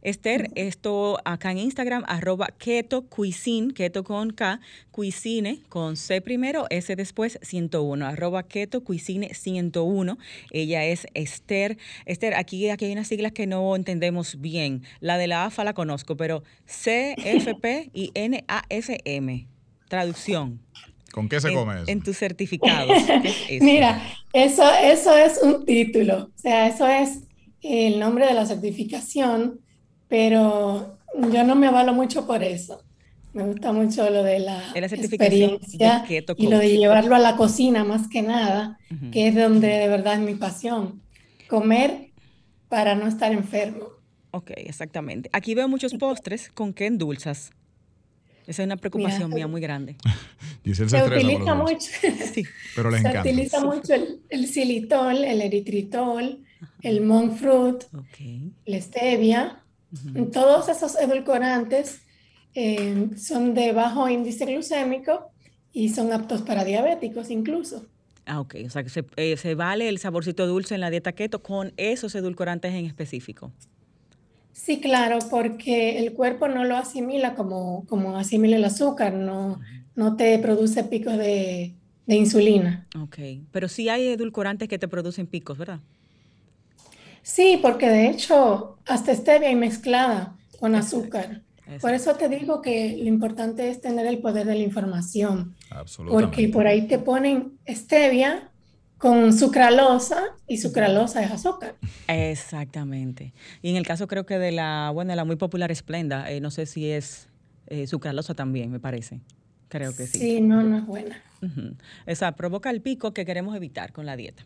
[0.00, 6.66] Esther, esto acá en Instagram, arroba keto cuisine, keto con K, cuisine con C primero,
[6.70, 10.18] S después, 101, arroba keto cuisine 101.
[10.50, 11.76] Ella es Esther.
[12.06, 14.82] Esther, aquí, aquí hay unas siglas que no entendemos bien.
[15.00, 19.46] La de la AFA la conozco, pero C, F, P y N, A, F, M.
[19.88, 20.60] Traducción.
[21.12, 21.84] ¿Con qué se en, come eso?
[21.90, 22.90] En tus certificados.
[23.22, 23.64] ¿Qué es eso?
[23.64, 27.20] Mira, eso, eso es un título, o sea, eso es
[27.60, 29.60] el nombre de la certificación,
[30.08, 30.98] pero
[31.30, 32.82] yo no me avalo mucho por eso.
[33.32, 37.14] Me gusta mucho lo de la, Es la certificación experiencia de y lo de llevarlo
[37.14, 39.10] a la cocina más que nada, Ujú.
[39.10, 41.02] que es donde de verdad es mi pasión.
[41.48, 42.10] Comer
[42.68, 43.86] para no estar enfermo.
[44.32, 45.30] Ok, exactamente.
[45.32, 46.50] Aquí veo muchos postres.
[46.50, 47.52] ¿Con qué endulzas?
[48.46, 49.96] Esa es una preocupación Mira, mía muy grande.
[50.64, 51.90] Giselle se Se utiliza mucho,
[52.34, 52.44] Sí.
[52.74, 53.28] pero les se encanta.
[53.28, 56.42] utiliza mucho el, el xilitol, el eritritol,
[56.82, 57.84] el monk fruit,
[58.66, 59.58] la stevia.
[60.32, 62.00] Todos esos edulcorantes
[62.54, 65.30] eh, son de bajo índice glucémico
[65.72, 67.86] y son aptos para diabéticos incluso.
[68.24, 68.54] Ah, ok.
[68.66, 71.72] O sea, que se, eh, se vale el saborcito dulce en la dieta keto con
[71.76, 73.52] esos edulcorantes en específico.
[74.52, 79.60] Sí, claro, porque el cuerpo no lo asimila como, como asimila el azúcar, no,
[79.94, 82.88] no te produce picos de, de insulina.
[83.00, 83.18] Ok.
[83.50, 85.80] Pero sí hay edulcorantes que te producen picos, ¿verdad?
[87.22, 91.42] Sí, porque de hecho hasta stevia y mezclada con Exacto, azúcar.
[91.80, 96.36] Por eso te digo que lo importante es tener el poder de la información, Absolutamente.
[96.36, 98.51] porque por ahí te ponen stevia
[99.02, 101.74] con sucralosa y sucralosa es azúcar.
[102.06, 103.34] Exactamente.
[103.60, 106.40] Y en el caso creo que de la, bueno, de la muy popular Splenda, eh,
[106.40, 107.28] no sé si es
[107.66, 109.20] eh, sucralosa también, me parece.
[109.66, 110.20] Creo que sí.
[110.20, 111.20] Sí, no, no es buena.
[112.06, 114.44] O sea, provoca el pico que queremos evitar con la dieta.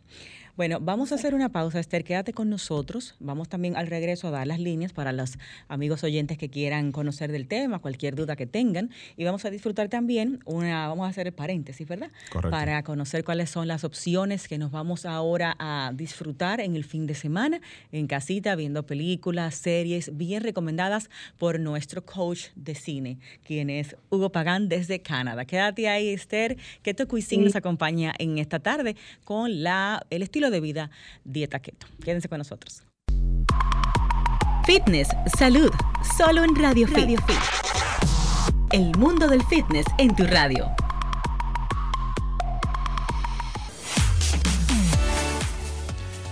[0.56, 3.14] Bueno, vamos a hacer una pausa, Esther, quédate con nosotros.
[3.20, 5.36] Vamos también al regreso a dar las líneas para los
[5.68, 8.90] amigos oyentes que quieran conocer del tema, cualquier duda que tengan.
[9.18, 12.10] Y vamos a disfrutar también una, vamos a hacer el paréntesis, ¿verdad?
[12.30, 12.50] Correcto.
[12.50, 17.06] Para conocer cuáles son las opciones que nos vamos ahora a disfrutar en el fin
[17.06, 17.60] de semana,
[17.92, 24.32] en casita, viendo películas, series bien recomendadas por nuestro coach de cine, quien es Hugo
[24.32, 25.44] Pagán desde Canadá.
[25.44, 30.45] Quédate ahí, Esther, que tu cuisine nos acompaña en esta tarde con la, el estilo
[30.50, 30.90] de vida
[31.24, 31.86] dieta keto.
[32.02, 32.82] Quédense con nosotros.
[34.66, 35.70] Fitness, salud,
[36.16, 36.96] solo en Radio Fit.
[36.96, 37.36] Radio Fit.
[38.72, 40.66] El mundo del fitness en tu radio.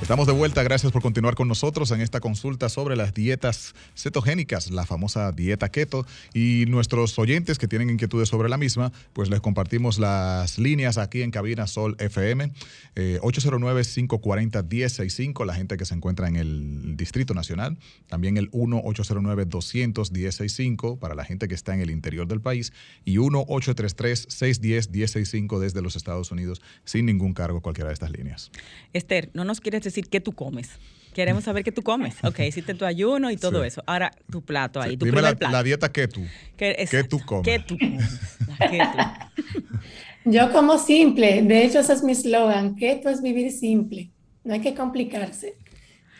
[0.05, 4.71] Estamos de vuelta, gracias por continuar con nosotros en esta consulta sobre las dietas cetogénicas,
[4.71, 6.05] la famosa dieta keto.
[6.35, 11.23] Y nuestros oyentes que tienen inquietudes sobre la misma, pues les compartimos las líneas aquí
[11.23, 12.53] en Cabina Sol FM,
[12.97, 17.79] eh, 809-540-1065, la gente que se encuentra en el Distrito Nacional.
[18.07, 22.75] También el 1-809-200-1065 para la gente que está en el interior del país.
[23.07, 28.51] Y 1-833-610-1065 desde los Estados Unidos, sin ningún cargo cualquiera de estas líneas.
[28.93, 30.71] Esther, no nos quieres decir qué tú comes.
[31.15, 32.17] Queremos saber qué tú comes.
[32.25, 33.69] Ok, hiciste tu ayuno y todo Sí.
[33.69, 33.83] eso.
[33.87, 35.53] Ahora, tu plato ahí, Sí, tu Dime primer la, plato.
[35.53, 36.25] la dieta que tú.
[36.57, 37.45] ¿Qué, ¿Qué tú comes?
[37.45, 38.11] ¿Qué tú comes?
[40.25, 44.11] Yo como simple, de hecho ese es mi eslogan, keto es vivir simple,
[44.43, 45.57] no hay que complicarse.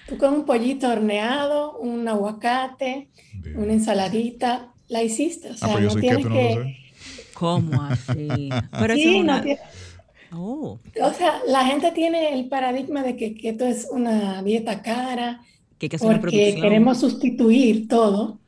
[0.07, 3.57] Tú con un pollito horneado, un aguacate, Bien.
[3.59, 6.55] una ensaladita, la hiciste, o Ah, sea, pero yo no soy tienes keto, no que...
[6.55, 6.77] lo sé.
[7.33, 8.49] ¿Cómo así?
[8.71, 9.37] Pero eso Sí, es una...
[9.39, 9.61] no tiene-
[10.37, 15.41] Oh, O sea, la gente tiene el paradigma de que keto es una dieta cara,
[15.79, 18.39] que que porque queremos sustituir todo,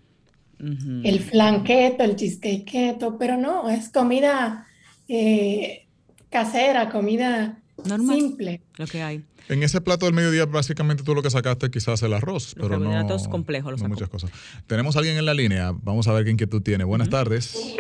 [0.59, 4.67] el flan keto, el cheesecake keto, pero no, es comida
[5.09, 5.87] eh,
[6.31, 8.17] casera, comida Normal.
[8.17, 8.63] simple.
[8.77, 9.23] Lo que hay.
[9.49, 12.81] En ese plato del mediodía, básicamente tú lo que sacaste quizás el arroz, Los pero
[12.81, 14.31] no, complejos no muchas cosas.
[14.67, 15.73] Tenemos a alguien en la línea.
[15.83, 16.85] Vamos a ver qué inquietud tiene.
[16.85, 17.77] Buenas tardes.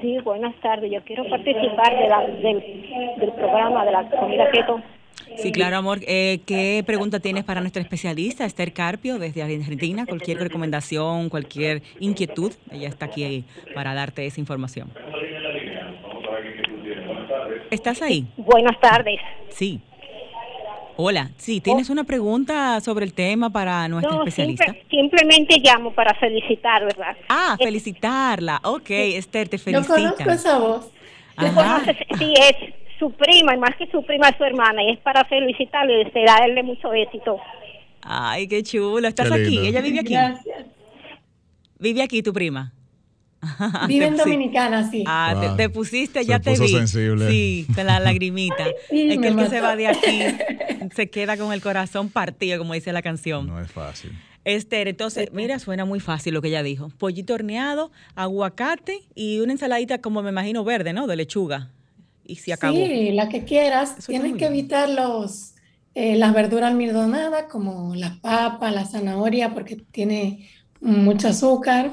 [0.00, 0.90] Sí, buenas tardes.
[0.90, 4.80] Yo quiero participar de la, del, del programa de la comida keto.
[5.36, 5.98] Sí, claro, amor.
[6.06, 10.06] Eh, ¿Qué pregunta tienes para nuestra especialista, Esther Carpio, desde Argentina?
[10.06, 14.90] Cualquier recomendación, cualquier inquietud, ella está aquí para darte esa información.
[17.70, 18.26] ¿Estás ahí?
[18.36, 19.20] Buenas tardes.
[19.50, 19.80] Sí.
[21.00, 24.64] Hola, sí, ¿tienes una pregunta sobre el tema para nuestra No, especialista?
[24.64, 27.16] simple- simplemente llamo para felicitar, ¿verdad?
[27.28, 28.60] Ah, felicitarla.
[28.64, 30.90] Ok, Esther, te Yo conozco esa voz.
[31.36, 34.98] Conoces, sí, es su prima, y más que su prima, es su hermana, y es
[34.98, 37.38] para felicitarle y desearle mucho éxito.
[38.02, 39.06] Ay, qué chulo.
[39.06, 39.68] ¿Estás Qué aquí?
[39.68, 40.14] Ella vive aquí.
[40.14, 40.66] Gracias.
[41.78, 42.72] Vive aquí tu prima.
[43.88, 44.30] Vive en Te- sí.
[44.30, 45.04] Dominicana, sí.
[45.06, 45.56] Ah, te- Wow.
[45.56, 46.68] te, pusiste, Se ya te puso vi.
[46.70, 47.30] sensible.
[47.30, 48.64] Sí, con la lagrimita.
[48.90, 50.20] Sí, es que el que se va de aquí
[50.94, 53.46] se queda con el corazón partido, como dice la canción.
[53.46, 54.12] No es fácil.
[54.44, 56.88] Esther, entonces, mira, suena muy fácil lo que ella dijo.
[56.98, 61.06] Pollito horneado, aguacate y una ensaladita como me imagino verde, ¿no?
[61.06, 61.70] De lechuga.
[62.24, 62.76] Y se acabó.
[62.76, 63.96] Sí, la que quieras.
[64.06, 64.52] Tienes que bien.
[64.52, 65.54] evitar los,
[65.94, 70.48] eh, las verduras almidonadas como la papa, la zanahoria, porque tiene
[70.80, 71.92] mucho azúcar,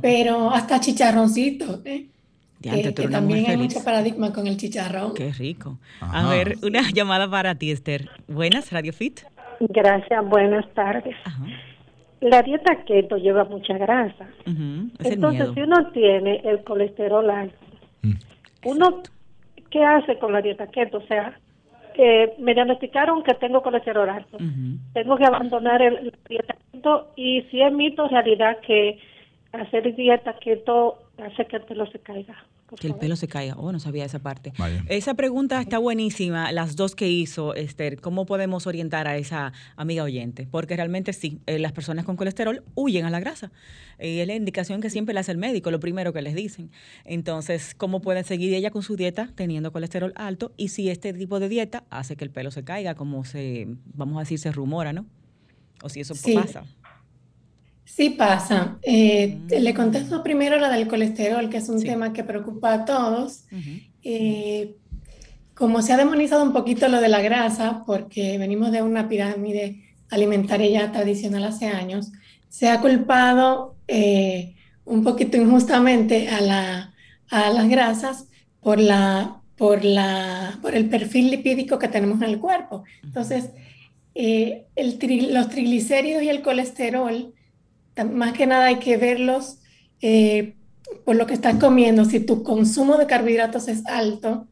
[0.00, 2.06] pero hasta chicharroncito, ¿eh?
[2.60, 3.74] Que, también hay feliz.
[3.74, 5.14] mucho paradigma con el chicharrón.
[5.14, 5.78] Qué rico.
[6.00, 6.28] Ajá.
[6.28, 8.08] A ver, una llamada para ti, Esther.
[8.28, 9.20] Buenas, Radio Fit.
[9.58, 11.16] Gracias, buenas tardes.
[11.24, 11.44] Ajá.
[12.20, 14.28] La dieta keto lleva mucha grasa.
[14.46, 15.54] Ujú, Es el Entonces, miedo.
[15.54, 17.56] si uno tiene el colesterol alto,
[18.02, 18.12] Mm.
[18.64, 19.02] uno,
[19.70, 20.98] ¿qué hace con la dieta keto?
[20.98, 21.38] O sea,
[21.96, 24.38] eh, me diagnosticaron que tengo colesterol alto.
[24.92, 28.98] Tengo que abandonar el la dieta keto y si es mito, realidad que
[29.52, 32.36] hacer dieta keto hace que el pelo se caiga.
[32.80, 33.54] Que el pelo se caiga.
[33.58, 34.54] Oh, no sabía esa parte.
[34.56, 34.82] Vaya.
[34.88, 38.00] Esa pregunta está buenísima, las dos que hizo Esther.
[38.00, 40.48] ¿Cómo podemos orientar a esa amiga oyente?
[40.50, 43.52] Porque realmente sí, eh, las personas con colesterol huyen a la grasa.
[44.00, 46.70] Y es la indicación que siempre le hace el médico, lo primero que les dicen.
[47.04, 50.52] Entonces, ¿cómo pueden seguir ella con su dieta teniendo colesterol alto?
[50.56, 54.16] Y si este tipo de dieta hace que el pelo se caiga, como se, vamos
[54.16, 55.04] a decir, se rumora, ¿no?
[55.82, 56.34] O si eso Sí.
[56.34, 56.64] pasa.
[57.94, 58.78] Sí pasa.
[58.82, 61.86] Eh, Le contesto primero la del colesterol, que es un Sí.
[61.86, 63.44] tema que preocupa a todos.
[63.52, 63.70] Ujú.
[64.02, 64.76] Eh,
[65.54, 69.82] como se ha demonizado un poquito lo de la grasa, porque venimos de una pirámide
[70.10, 72.10] alimentaria ya tradicional hace años,
[72.48, 76.94] se ha culpado eh, un poquito injustamente a la,
[77.30, 78.26] a las grasas
[78.60, 82.84] por la, por la, por el perfil lipídico que tenemos en el cuerpo.
[83.04, 83.50] Entonces,
[84.14, 87.34] eh, el tri- los triglicéridos y el colesterol,
[88.12, 89.58] más que nada hay que verlos
[90.00, 90.56] eh,
[91.04, 92.04] por lo que estás comiendo.
[92.04, 94.46] Si tu consumo de carbohidratos es alto,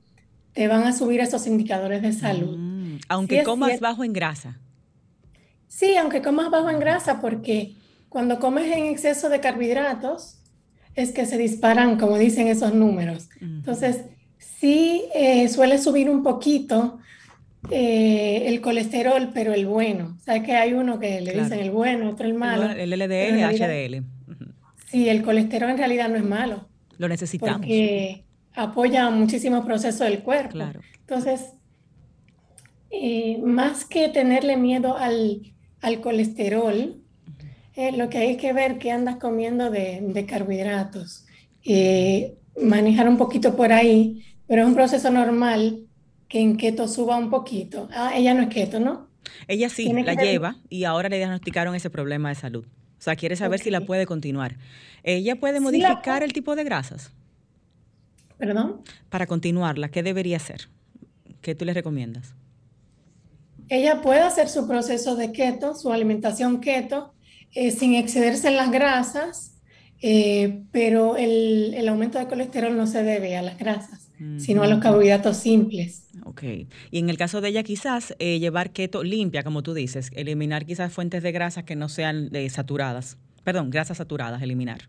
[0.53, 2.57] te van a subir esos indicadores de salud.
[2.59, 3.83] Mm, Aunque Sí, comas cierto.
[3.87, 4.59] bajo en grasa.
[5.68, 7.76] Sí, aunque comas bajo en grasa, porque
[8.09, 10.38] cuando comes en exceso de carbohidratos,
[10.96, 13.29] es que se disparan, como dicen esos números.
[13.40, 14.00] Entonces,
[14.38, 16.98] sí eh, suele subir un poquito
[17.70, 20.16] eh, el colesterol, pero el bueno.
[20.24, 21.48] Sea que hay uno que le Claro.
[21.48, 22.70] dicen el bueno, otro el malo.
[22.70, 24.04] El en LDL, realidad- HDL.
[24.86, 26.66] Sí, el colesterol en realidad no es malo,
[26.98, 27.58] Lo necesitamos.
[27.60, 30.50] porque apoya muchísimos procesos del cuerpo.
[30.52, 30.80] Claro.
[31.00, 31.52] Entonces,
[32.90, 35.42] eh, más que tenerle miedo al,
[35.80, 36.96] al colesterol,
[37.76, 41.24] eh, lo que hay que ver qué andas comiendo de, de carbohidratos.
[41.64, 45.84] Eh, manejar un poquito por ahí, pero es un proceso normal
[46.30, 47.88] que en keto suba un poquito.
[47.92, 49.08] Ah, ella no es keto, ¿no?
[49.48, 52.64] Ella sí la que lleva y ahora le diagnosticaron ese problema de salud.
[52.64, 54.56] O sea, quiere saber si la puede continuar.
[55.02, 57.10] Ella puede Sí modificar el tipo de grasas
[58.38, 58.82] Perdón.
[59.08, 59.90] para continuarla.
[59.90, 60.68] ¿Qué debería hacer?
[61.42, 62.34] ¿Qué tú le recomiendas?
[63.68, 67.12] Ella puede hacer su proceso de keto, su alimentación keto,
[67.54, 69.56] eh, sin excederse en las grasas,
[70.00, 74.66] eh, pero el, el aumento de colesterol no se debe a las grasas, sino a
[74.66, 76.04] los carbohidratos simples.
[76.30, 76.42] Ok.
[76.90, 80.64] Y en el caso de ella, quizás eh, llevar keto limpia, como tú dices, eliminar
[80.64, 83.16] quizás fuentes de grasas que no sean eh, saturadas.
[83.44, 84.88] Perdón, grasas saturadas, eliminar.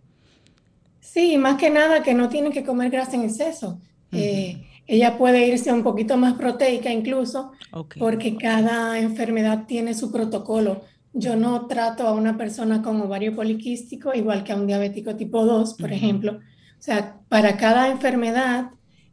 [0.99, 3.79] Sí, más que nada que no tiene que comer grasa en exceso.
[4.11, 7.95] Eh, ella puede irse un poquito más proteica incluso, Ok.
[7.97, 10.81] porque cada enfermedad tiene su protocolo.
[11.13, 15.45] Yo no trato a una persona con ovario poliquístico igual que a un diabético tipo
[15.45, 15.95] 2, por Ujú.
[15.95, 16.33] ejemplo.
[16.33, 18.71] O sea, para cada enfermedad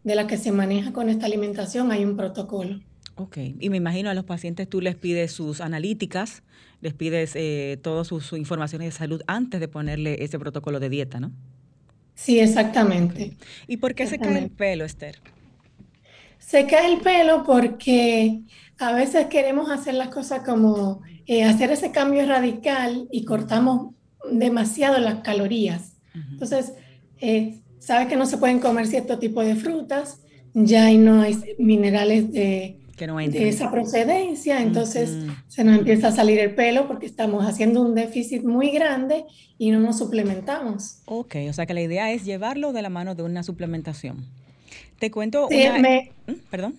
[0.08, 2.80] de la que se maneja con esta alimentación hay un protocolo.
[3.16, 6.42] Ok, y me imagino a los pacientes tú les pides sus analíticas,
[6.80, 10.88] les pides eh, todas sus, sus informaciones de salud antes de ponerle ese protocolo de
[10.88, 11.32] dieta, ¿no?
[12.14, 13.36] Sí, exactamente.
[13.66, 15.18] ¿Y por qué se cae el pelo, Esther?
[16.38, 18.40] Se cae el pelo porque
[18.78, 23.94] a veces queremos hacer las cosas como eh, hacer ese cambio radical y cortamos
[24.32, 25.96] demasiado las calorías.
[26.14, 26.72] Entonces,
[27.20, 30.20] eh, sabes que no se pueden comer cierto tipo de frutas,
[30.54, 35.10] ya no hay minerales de, Que no de esa procedencia, entonces
[35.46, 39.24] se nos empieza a salir el pelo porque estamos haciendo un déficit muy grande
[39.58, 41.02] y no nos suplementamos.
[41.06, 44.24] Ok, o sea que la idea es llevarlo de la mano de una suplementación.
[44.98, 45.78] Te cuento Sí, una...
[45.78, 46.32] me- ¿Mm?
[46.50, 46.74] Perdón.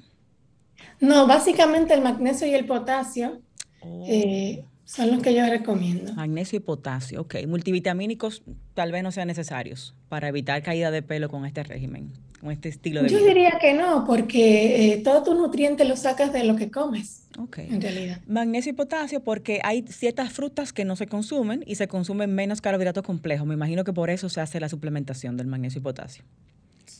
[0.99, 3.41] no, básicamente el magnesio y el potasio
[3.81, 6.13] Oh, eh, Son los que yo recomiendo.
[6.15, 7.35] Magnesio y potasio, ok.
[7.47, 8.41] Multivitamínicos
[8.73, 12.11] tal vez no sean necesarios para evitar caída de pelo con este régimen,
[12.41, 13.27] con este estilo de Yo vida.
[13.27, 17.59] diría que no, porque eh, todos tus nutrientes los sacas de lo que comes, Ok.
[17.59, 18.19] en realidad.
[18.25, 22.59] Magnesio y potasio porque hay ciertas frutas que no se consumen y se consumen menos
[22.59, 23.45] carbohidratos complejos.
[23.45, 26.23] Me imagino que por eso se hace la suplementación del magnesio y potasio.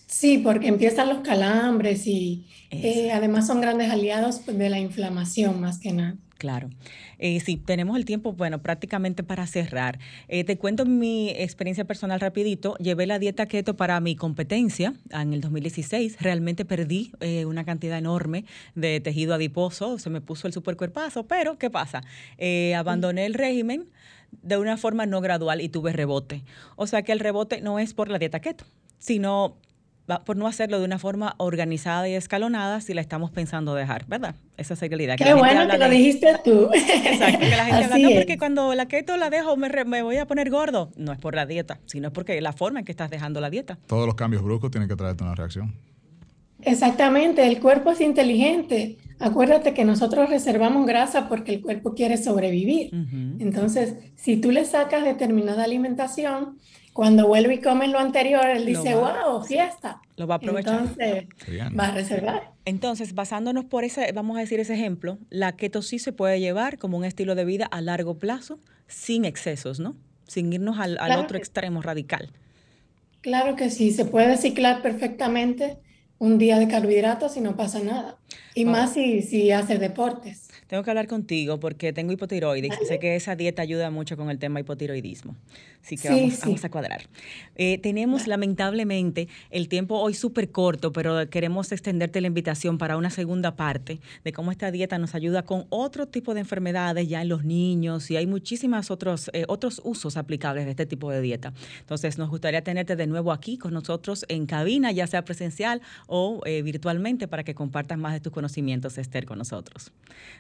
[0.06, 5.60] Sí, porque empiezan los calambres y eh, además son grandes aliados pues, de la inflamación
[5.60, 6.16] más que nada.
[6.40, 6.70] Claro.
[7.18, 10.00] Eh, sí, tenemos el tiempo, bueno, prácticamente para cerrar.
[10.30, 12.78] Eh, te cuento mi experiencia personal rapidito.
[12.78, 16.16] Llevé la dieta keto para mi competencia en el 2016.
[16.22, 20.00] Realmente perdí eh, una cantidad enorme de tejido adiposo.
[20.00, 22.04] Se me puso el supercuerpazo, pero ¿qué pasa?
[22.38, 23.90] Eh, abandoné el régimen
[24.42, 26.46] de una forma no gradual y tuve rebote.
[26.78, 28.64] O sea que el rebote no es por la dieta keto,
[28.98, 29.58] sino
[30.26, 34.36] por no hacerlo de una forma organizada y escalonada si la estamos pensando dejar, ¿verdad?
[34.58, 35.16] Esa es la realidad.
[35.18, 36.70] que Qué la bueno que lo de- dijiste tú.
[36.74, 38.16] Exacto, que la gente habla, no, es.
[38.18, 40.92] porque cuando la keto la dejo me, re- me voy a poner gordo.
[40.98, 43.50] No es por la dieta, sino es porque la forma en que estás dejando la
[43.50, 43.78] dieta.
[43.88, 45.74] Todos los cambios bruscos tienen que traerte una reacción.
[46.62, 48.98] Exactamente, el cuerpo es inteligente.
[49.20, 52.90] Acuérdate que nosotros reservamos grasa porque el cuerpo quiere sobrevivir.
[53.40, 56.58] Entonces, si tú le sacas determinada alimentación,
[56.94, 60.02] cuando vuelve y come lo anterior, él Lo dice, va- wow, fiesta.
[60.18, 60.80] Lo va a aprovechar.
[60.82, 61.76] Entonces, Bien.
[61.80, 62.52] va a reservar.
[62.66, 66.78] Entonces, basándonos por ese, vamos a decir ese ejemplo, la keto sí se puede llevar
[66.78, 69.96] como un estilo de vida a largo plazo, sin excesos, ¿no?
[70.28, 72.32] Sin irnos al, al Claro otro que- extremo radical.
[73.22, 75.78] Claro que sí, se puede ciclar perfectamente
[76.20, 78.18] un día de carbohidratos y no pasa nada.
[78.56, 78.70] Y Oh.
[78.70, 80.50] más si, si haces deportes.
[80.68, 82.78] Tengo que hablar contigo porque tengo hipotiroides.
[82.88, 85.36] Sé que esa dieta ayuda mucho con el tema hipotiroidismo.
[85.84, 86.42] Así que Sí, vamos, sí.
[86.44, 87.02] vamos a cuadrar.
[87.56, 93.10] Eh, tenemos lamentablemente el tiempo hoy súper corto, pero queremos extenderte la invitación para una
[93.10, 97.30] segunda parte de cómo esta dieta nos ayuda con otro tipo de enfermedades ya en
[97.30, 101.54] los niños y hay muchísimos otros, eh, otros usos aplicables de este tipo de dieta.
[101.80, 106.42] Entonces nos gustaría tenerte de nuevo aquí con nosotros en cabina, ya sea presencial o
[106.46, 109.92] eh, virtualmente, para que compartas más de tus conocimientos, Esther, con nosotros.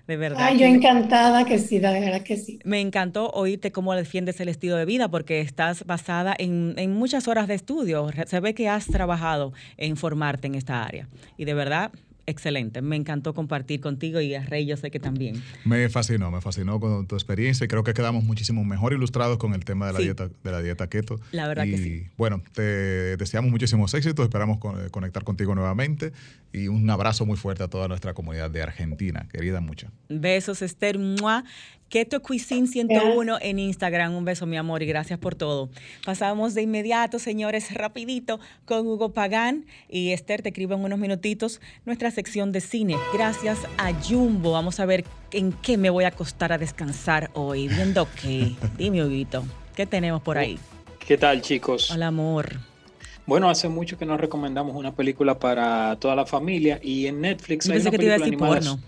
[0.07, 0.39] De verdad.
[0.41, 2.59] Ay, yo encantada que sí, de verdad que sí.
[2.63, 7.27] me encantó oírte cómo defiendes el estilo de vida porque estás basada en, en muchas
[7.27, 8.09] horas de estudio.
[8.25, 11.07] Se ve que has trabajado en formarte en esta área.
[11.38, 11.91] Y de verdad,
[12.25, 12.82] excelente.
[12.84, 15.41] Me encantó compartir contigo y a Rey yo sé que también.
[15.65, 19.53] Me fascinó, me fascinó con tu experiencia y creo que quedamos muchísimo mejor ilustrados con
[19.55, 20.05] el tema de la Sí.
[20.05, 21.19] dieta de la dieta keto.
[21.32, 22.03] La verdad y, que sí.
[22.17, 26.11] Bueno, te deseamos muchísimos éxitos, esperamos con- eh, conectar contigo nuevamente
[26.53, 29.91] y un abrazo muy fuerte a toda nuestra comunidad de Argentina, querida mucha.
[30.09, 30.99] Besos, Esther.
[30.99, 31.43] ¡Mua!
[31.89, 34.15] Keto Cuisine 101 en Instagram.
[34.15, 35.69] Un beso, mi amor, y gracias por todo.
[36.05, 39.65] Pasamos de inmediato, señores, rapidito, con Hugo Pagán.
[39.89, 42.95] Y Esther, te escribo en unos minutitos nuestra sección de cine.
[43.13, 44.51] Gracias a Jumbo.
[44.51, 47.67] Vamos a ver en qué me voy a acostar a descansar hoy.
[47.67, 48.53] Viendo qué.
[48.77, 49.43] Dime, Huguito,
[49.75, 50.59] ¿qué tenemos por ahí?
[51.05, 51.89] ¿Qué tal, chicos?
[51.89, 52.59] Hola, amor.
[53.25, 57.69] Bueno, hace mucho que nos recomendamos una película para toda la familia y en Netflix
[57.69, 58.55] hay una película animada.
[58.55, 58.79] porno.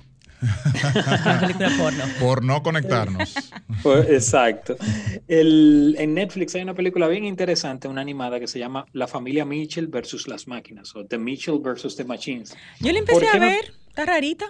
[1.41, 2.03] Película porno.
[2.19, 3.33] Por no conectarnos.
[3.83, 4.75] Pues, Exacto.
[5.27, 9.45] El- en Netflix hay una película bien interesante, una animada que se llama La familia
[9.45, 12.55] Mitchell versus las máquinas o The Mitchell versus the Machines.
[12.79, 13.45] Yo la ¿Por empecé a no?
[13.45, 13.73] ver.
[13.89, 14.45] ¿Está rarita?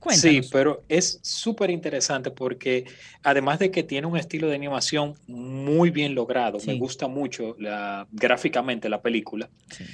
[0.00, 0.46] Cuéntanos.
[0.46, 2.84] Sí, pero es súper interesante porque
[3.22, 8.08] además de que tiene un estilo de animación muy bien logrado, me gusta mucho la,
[8.10, 9.84] gráficamente la película, Sí.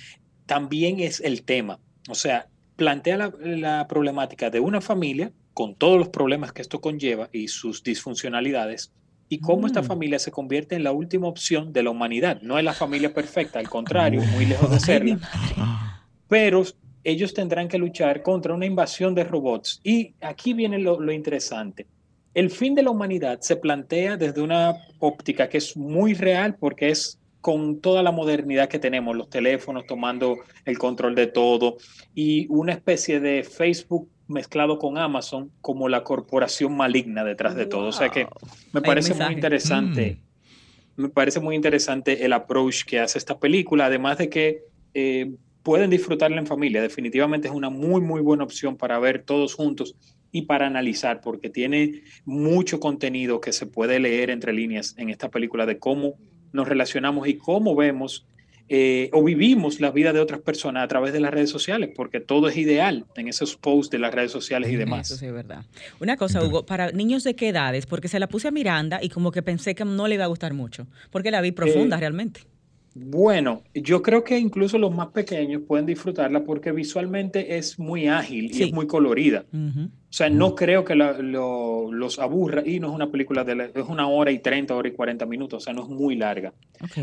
[0.47, 1.79] también es el tema.
[2.09, 2.47] O sea,
[2.79, 7.49] plantea la, la problemática de una familia con todos los problemas que esto conlleva y
[7.49, 8.93] sus disfuncionalidades
[9.29, 9.87] y cómo esta Mm.
[9.87, 12.41] familia se convierte en la última opción de la humanidad.
[12.41, 15.19] No es la familia perfecta, al contrario, muy lejos de serla
[16.29, 16.63] pero
[17.05, 19.81] ellos tendrán que luchar contra una invasión de robots.
[19.83, 21.87] Y aquí viene lo, lo interesante.
[22.35, 26.91] El fin de la humanidad se plantea desde una óptica que es muy real porque
[26.91, 27.19] es
[27.49, 30.37] con toda la modernidad que tenemos, los teléfonos tomando
[30.67, 31.79] el control de todo
[32.15, 37.87] y una especie de Facebook mezclado con Amazon como la corporación maligna detrás de todo.
[37.87, 38.27] O sea que
[38.75, 40.19] me parece muy interesante
[40.97, 45.33] me parece muy interesante el approach que hace esta película, además de que eh,
[45.63, 46.83] pueden disfrutarla en familia.
[46.83, 49.97] Definitivamente es una muy, muy buena opción para ver todos juntos
[50.33, 55.31] y para analizar, porque tiene mucho contenido que se puede leer entre líneas en esta
[55.31, 56.17] película de cómo
[56.53, 58.27] nos relacionamos y cómo vemos
[58.71, 62.21] eh, o vivimos la vida de otras personas a través de las redes sociales, porque
[62.21, 65.09] todo es ideal en esos posts de las redes sociales y Eso demás.
[65.09, 65.65] sí es verdad.
[66.01, 69.09] Una cosa, Hugo, para niños de qué edades, porque se la puse a Miranda y
[69.09, 72.01] como que pensé que no le iba a gustar mucho, porque la vi profunda Eh,
[72.01, 72.41] realmente.
[73.01, 78.47] Bueno, yo creo que incluso los más pequeños pueden disfrutarla porque visualmente es muy ágil
[78.47, 79.45] y es muy colorida.
[79.53, 83.55] O sea, no creo que la- lo- los aburra y no es una película de
[83.55, 86.17] la- es una hora y 30, hora y 40 minutos, o sea, no es muy
[86.17, 86.53] larga.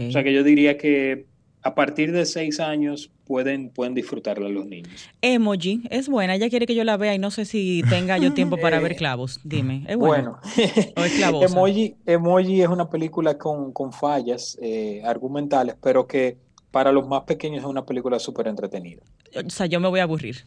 [0.08, 1.26] O sea, que yo diría que
[1.66, 5.10] a partir de seis años pueden, pueden disfrutarla los niños.
[5.24, 6.36] Emoji, es buena.
[6.36, 8.96] Ella quiere que yo la vea y no sé si tenga yo tiempo para ver
[8.96, 9.40] clavos.
[9.44, 10.40] Dime, es buena.
[10.56, 11.52] Bueno, ¿O es?
[11.52, 16.38] Emoji, Emoji es una película con, con fallas eh, argumentales, pero que
[16.70, 19.02] para los más pequeños es una película súper entretenida.
[19.34, 20.46] O sea, yo me voy a aburrir.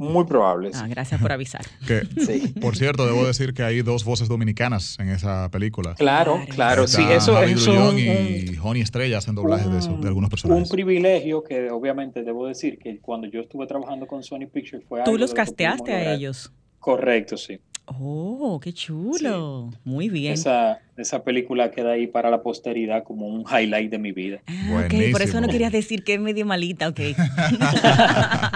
[0.00, 0.70] Muy probable.
[0.74, 1.60] Ah, gracias por avisar.
[1.86, 2.48] Que, Sí.
[2.60, 5.94] por cierto, debo decir que hay dos voces dominicanas en esa película.
[5.94, 6.54] Claro, Claro.
[6.54, 10.08] claro, sí, Está eso, eso es un- y Honey Estrella hacen doblajes de, esos- de
[10.08, 10.70] algunos un personajes.
[10.70, 15.10] privilegio que obviamente debo decir que cuando yo estuve trabajando con Sony Pictures fue Tú
[15.10, 16.50] algo los casteaste a ellos.
[16.78, 17.58] Correcto, sí.
[17.92, 19.70] Oh, qué chulo.
[19.84, 20.32] Muy bien.
[20.34, 24.38] Esa, esa película queda ahí para la posteridad como un highlight de mi vida.
[24.46, 27.00] Ah, ok, por eso no querías decir que es medio malita, ok.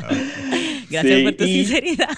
[0.95, 2.09] Gracias Sí, por tu sinceridad.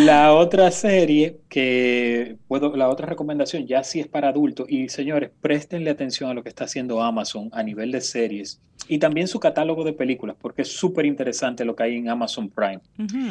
[0.00, 5.30] La otra serie que puedo, la otra recomendación ya sí es para adultos y señores,
[5.40, 9.40] préstenle atención a lo que está haciendo Amazon a nivel de series y también su
[9.40, 12.80] catálogo de películas porque es súper interesante lo que hay en Amazon Prime.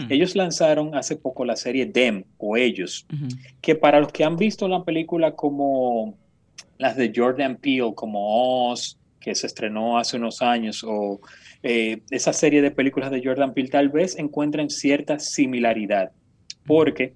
[0.10, 3.06] Ellos lanzaron hace poco la serie Them o Ellos,
[3.62, 6.18] que para los que han visto la película como
[6.78, 11.20] las de Jordan Peele, como Oz, que se estrenó hace unos años, o
[11.68, 16.12] eh, esa serie de películas de Jordan Peele, tal vez encuentren cierta similaridad,
[16.68, 17.14] porque,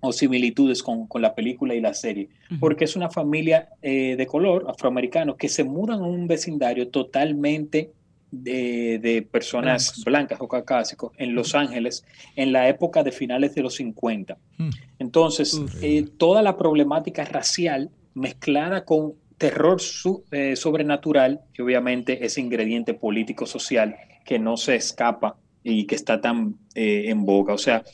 [0.00, 4.26] o similitudes con, con la película y la serie, porque es una familia eh, de
[4.26, 7.92] color afroamericano que se mudan a un vecindario totalmente
[8.32, 10.04] de, de personas Blancos.
[10.04, 12.04] blancas o caucásicos en Los Ángeles
[12.34, 14.36] en la época de finales de los 50.
[14.56, 14.70] Hmm.
[14.98, 22.38] Entonces, eh, toda la problemática racial mezclada con terror su- eh, sobrenatural, que obviamente es
[22.38, 27.54] ingrediente político-social que no se escapa y que está tan eh, en boga.
[27.54, 27.84] O sea,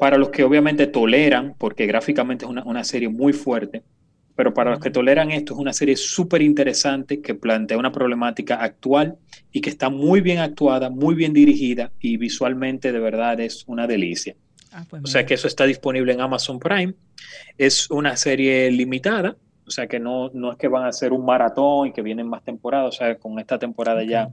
[0.00, 3.82] para los que obviamente toleran, porque gráficamente es una, una serie muy fuerte,
[4.36, 8.56] pero para los que toleran esto es una serie súper interesante que plantea una problemática
[8.56, 9.16] actual
[9.52, 13.86] y que está muy bien actuada, muy bien dirigida y visualmente de verdad es una
[13.86, 14.34] delicia.
[14.72, 16.94] Ah, pues O sea que eso está disponible en Amazon Prime.
[17.58, 19.36] Es una serie limitada,
[19.66, 22.28] o sea que no, no es que van a hacer un maratón y que vienen
[22.28, 24.28] más temporadas, o sea, con esta temporada ya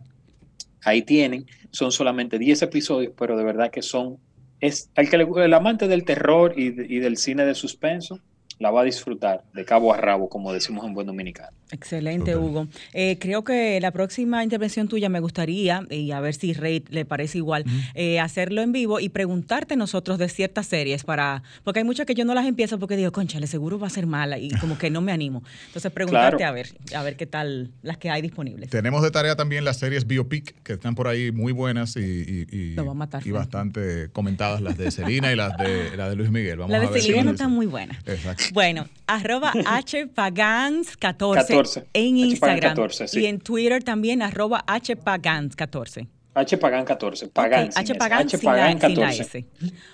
[0.84, 1.46] ahí tienen.
[1.72, 4.18] Son solamente 10 episodios, pero de verdad que son...
[4.60, 8.20] Es, al que le, el amante del terror y, de- y del cine de suspenso
[8.62, 11.50] la va a disfrutar de cabo a rabo, como decimos en buen dominicano.
[11.72, 12.36] Excelente.
[12.36, 12.68] Hugo.
[12.94, 17.06] Eh, creo que la próxima intervención tuya me gustaría, y a ver si Rey le
[17.06, 17.64] parece igual,
[17.96, 22.14] eh, hacerlo en vivo y preguntarte nosotros de ciertas series para, porque hay muchas que
[22.14, 24.90] yo no las empiezo porque digo, conchale, seguro va a ser mala y como que
[24.92, 25.44] no me animo.
[25.68, 26.52] Entonces preguntarte Claro.
[26.52, 28.70] a ver, a ver qué tal las que hay disponibles.
[28.70, 32.48] Tenemos de tarea también las series Biopic, que están por ahí muy buenas y, y-
[32.56, 33.38] y- Lo va a matar, y Frank.
[33.38, 36.58] bastante comentadas, las de Selena y las de, la de Luis Miguel.
[36.60, 37.98] Vamos La de Selena si- no está muy buena.
[38.06, 38.44] Exacto.
[38.54, 41.84] Bueno, arroba hpagans14 14.
[41.94, 43.22] en Instagram 14, sí.
[43.22, 46.08] y en Twitter también arroba hpagans14.
[46.34, 49.06] H Pagan 14, Pagan Ok, sin H S, Pagan H sin la, Pagan sin la
[49.08, 49.22] 14.
[49.22, 49.46] S.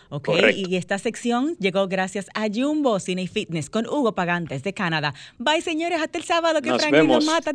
[0.09, 0.69] Ok, Correcto.
[0.69, 5.15] y esta sección llegó gracias a Jumbo Cine y Fitness con Hugo Pagantes de Canadá.
[5.39, 7.25] Bye, señores, hasta el sábado que Nos Frankie nos vemos.
[7.25, 7.53] mata.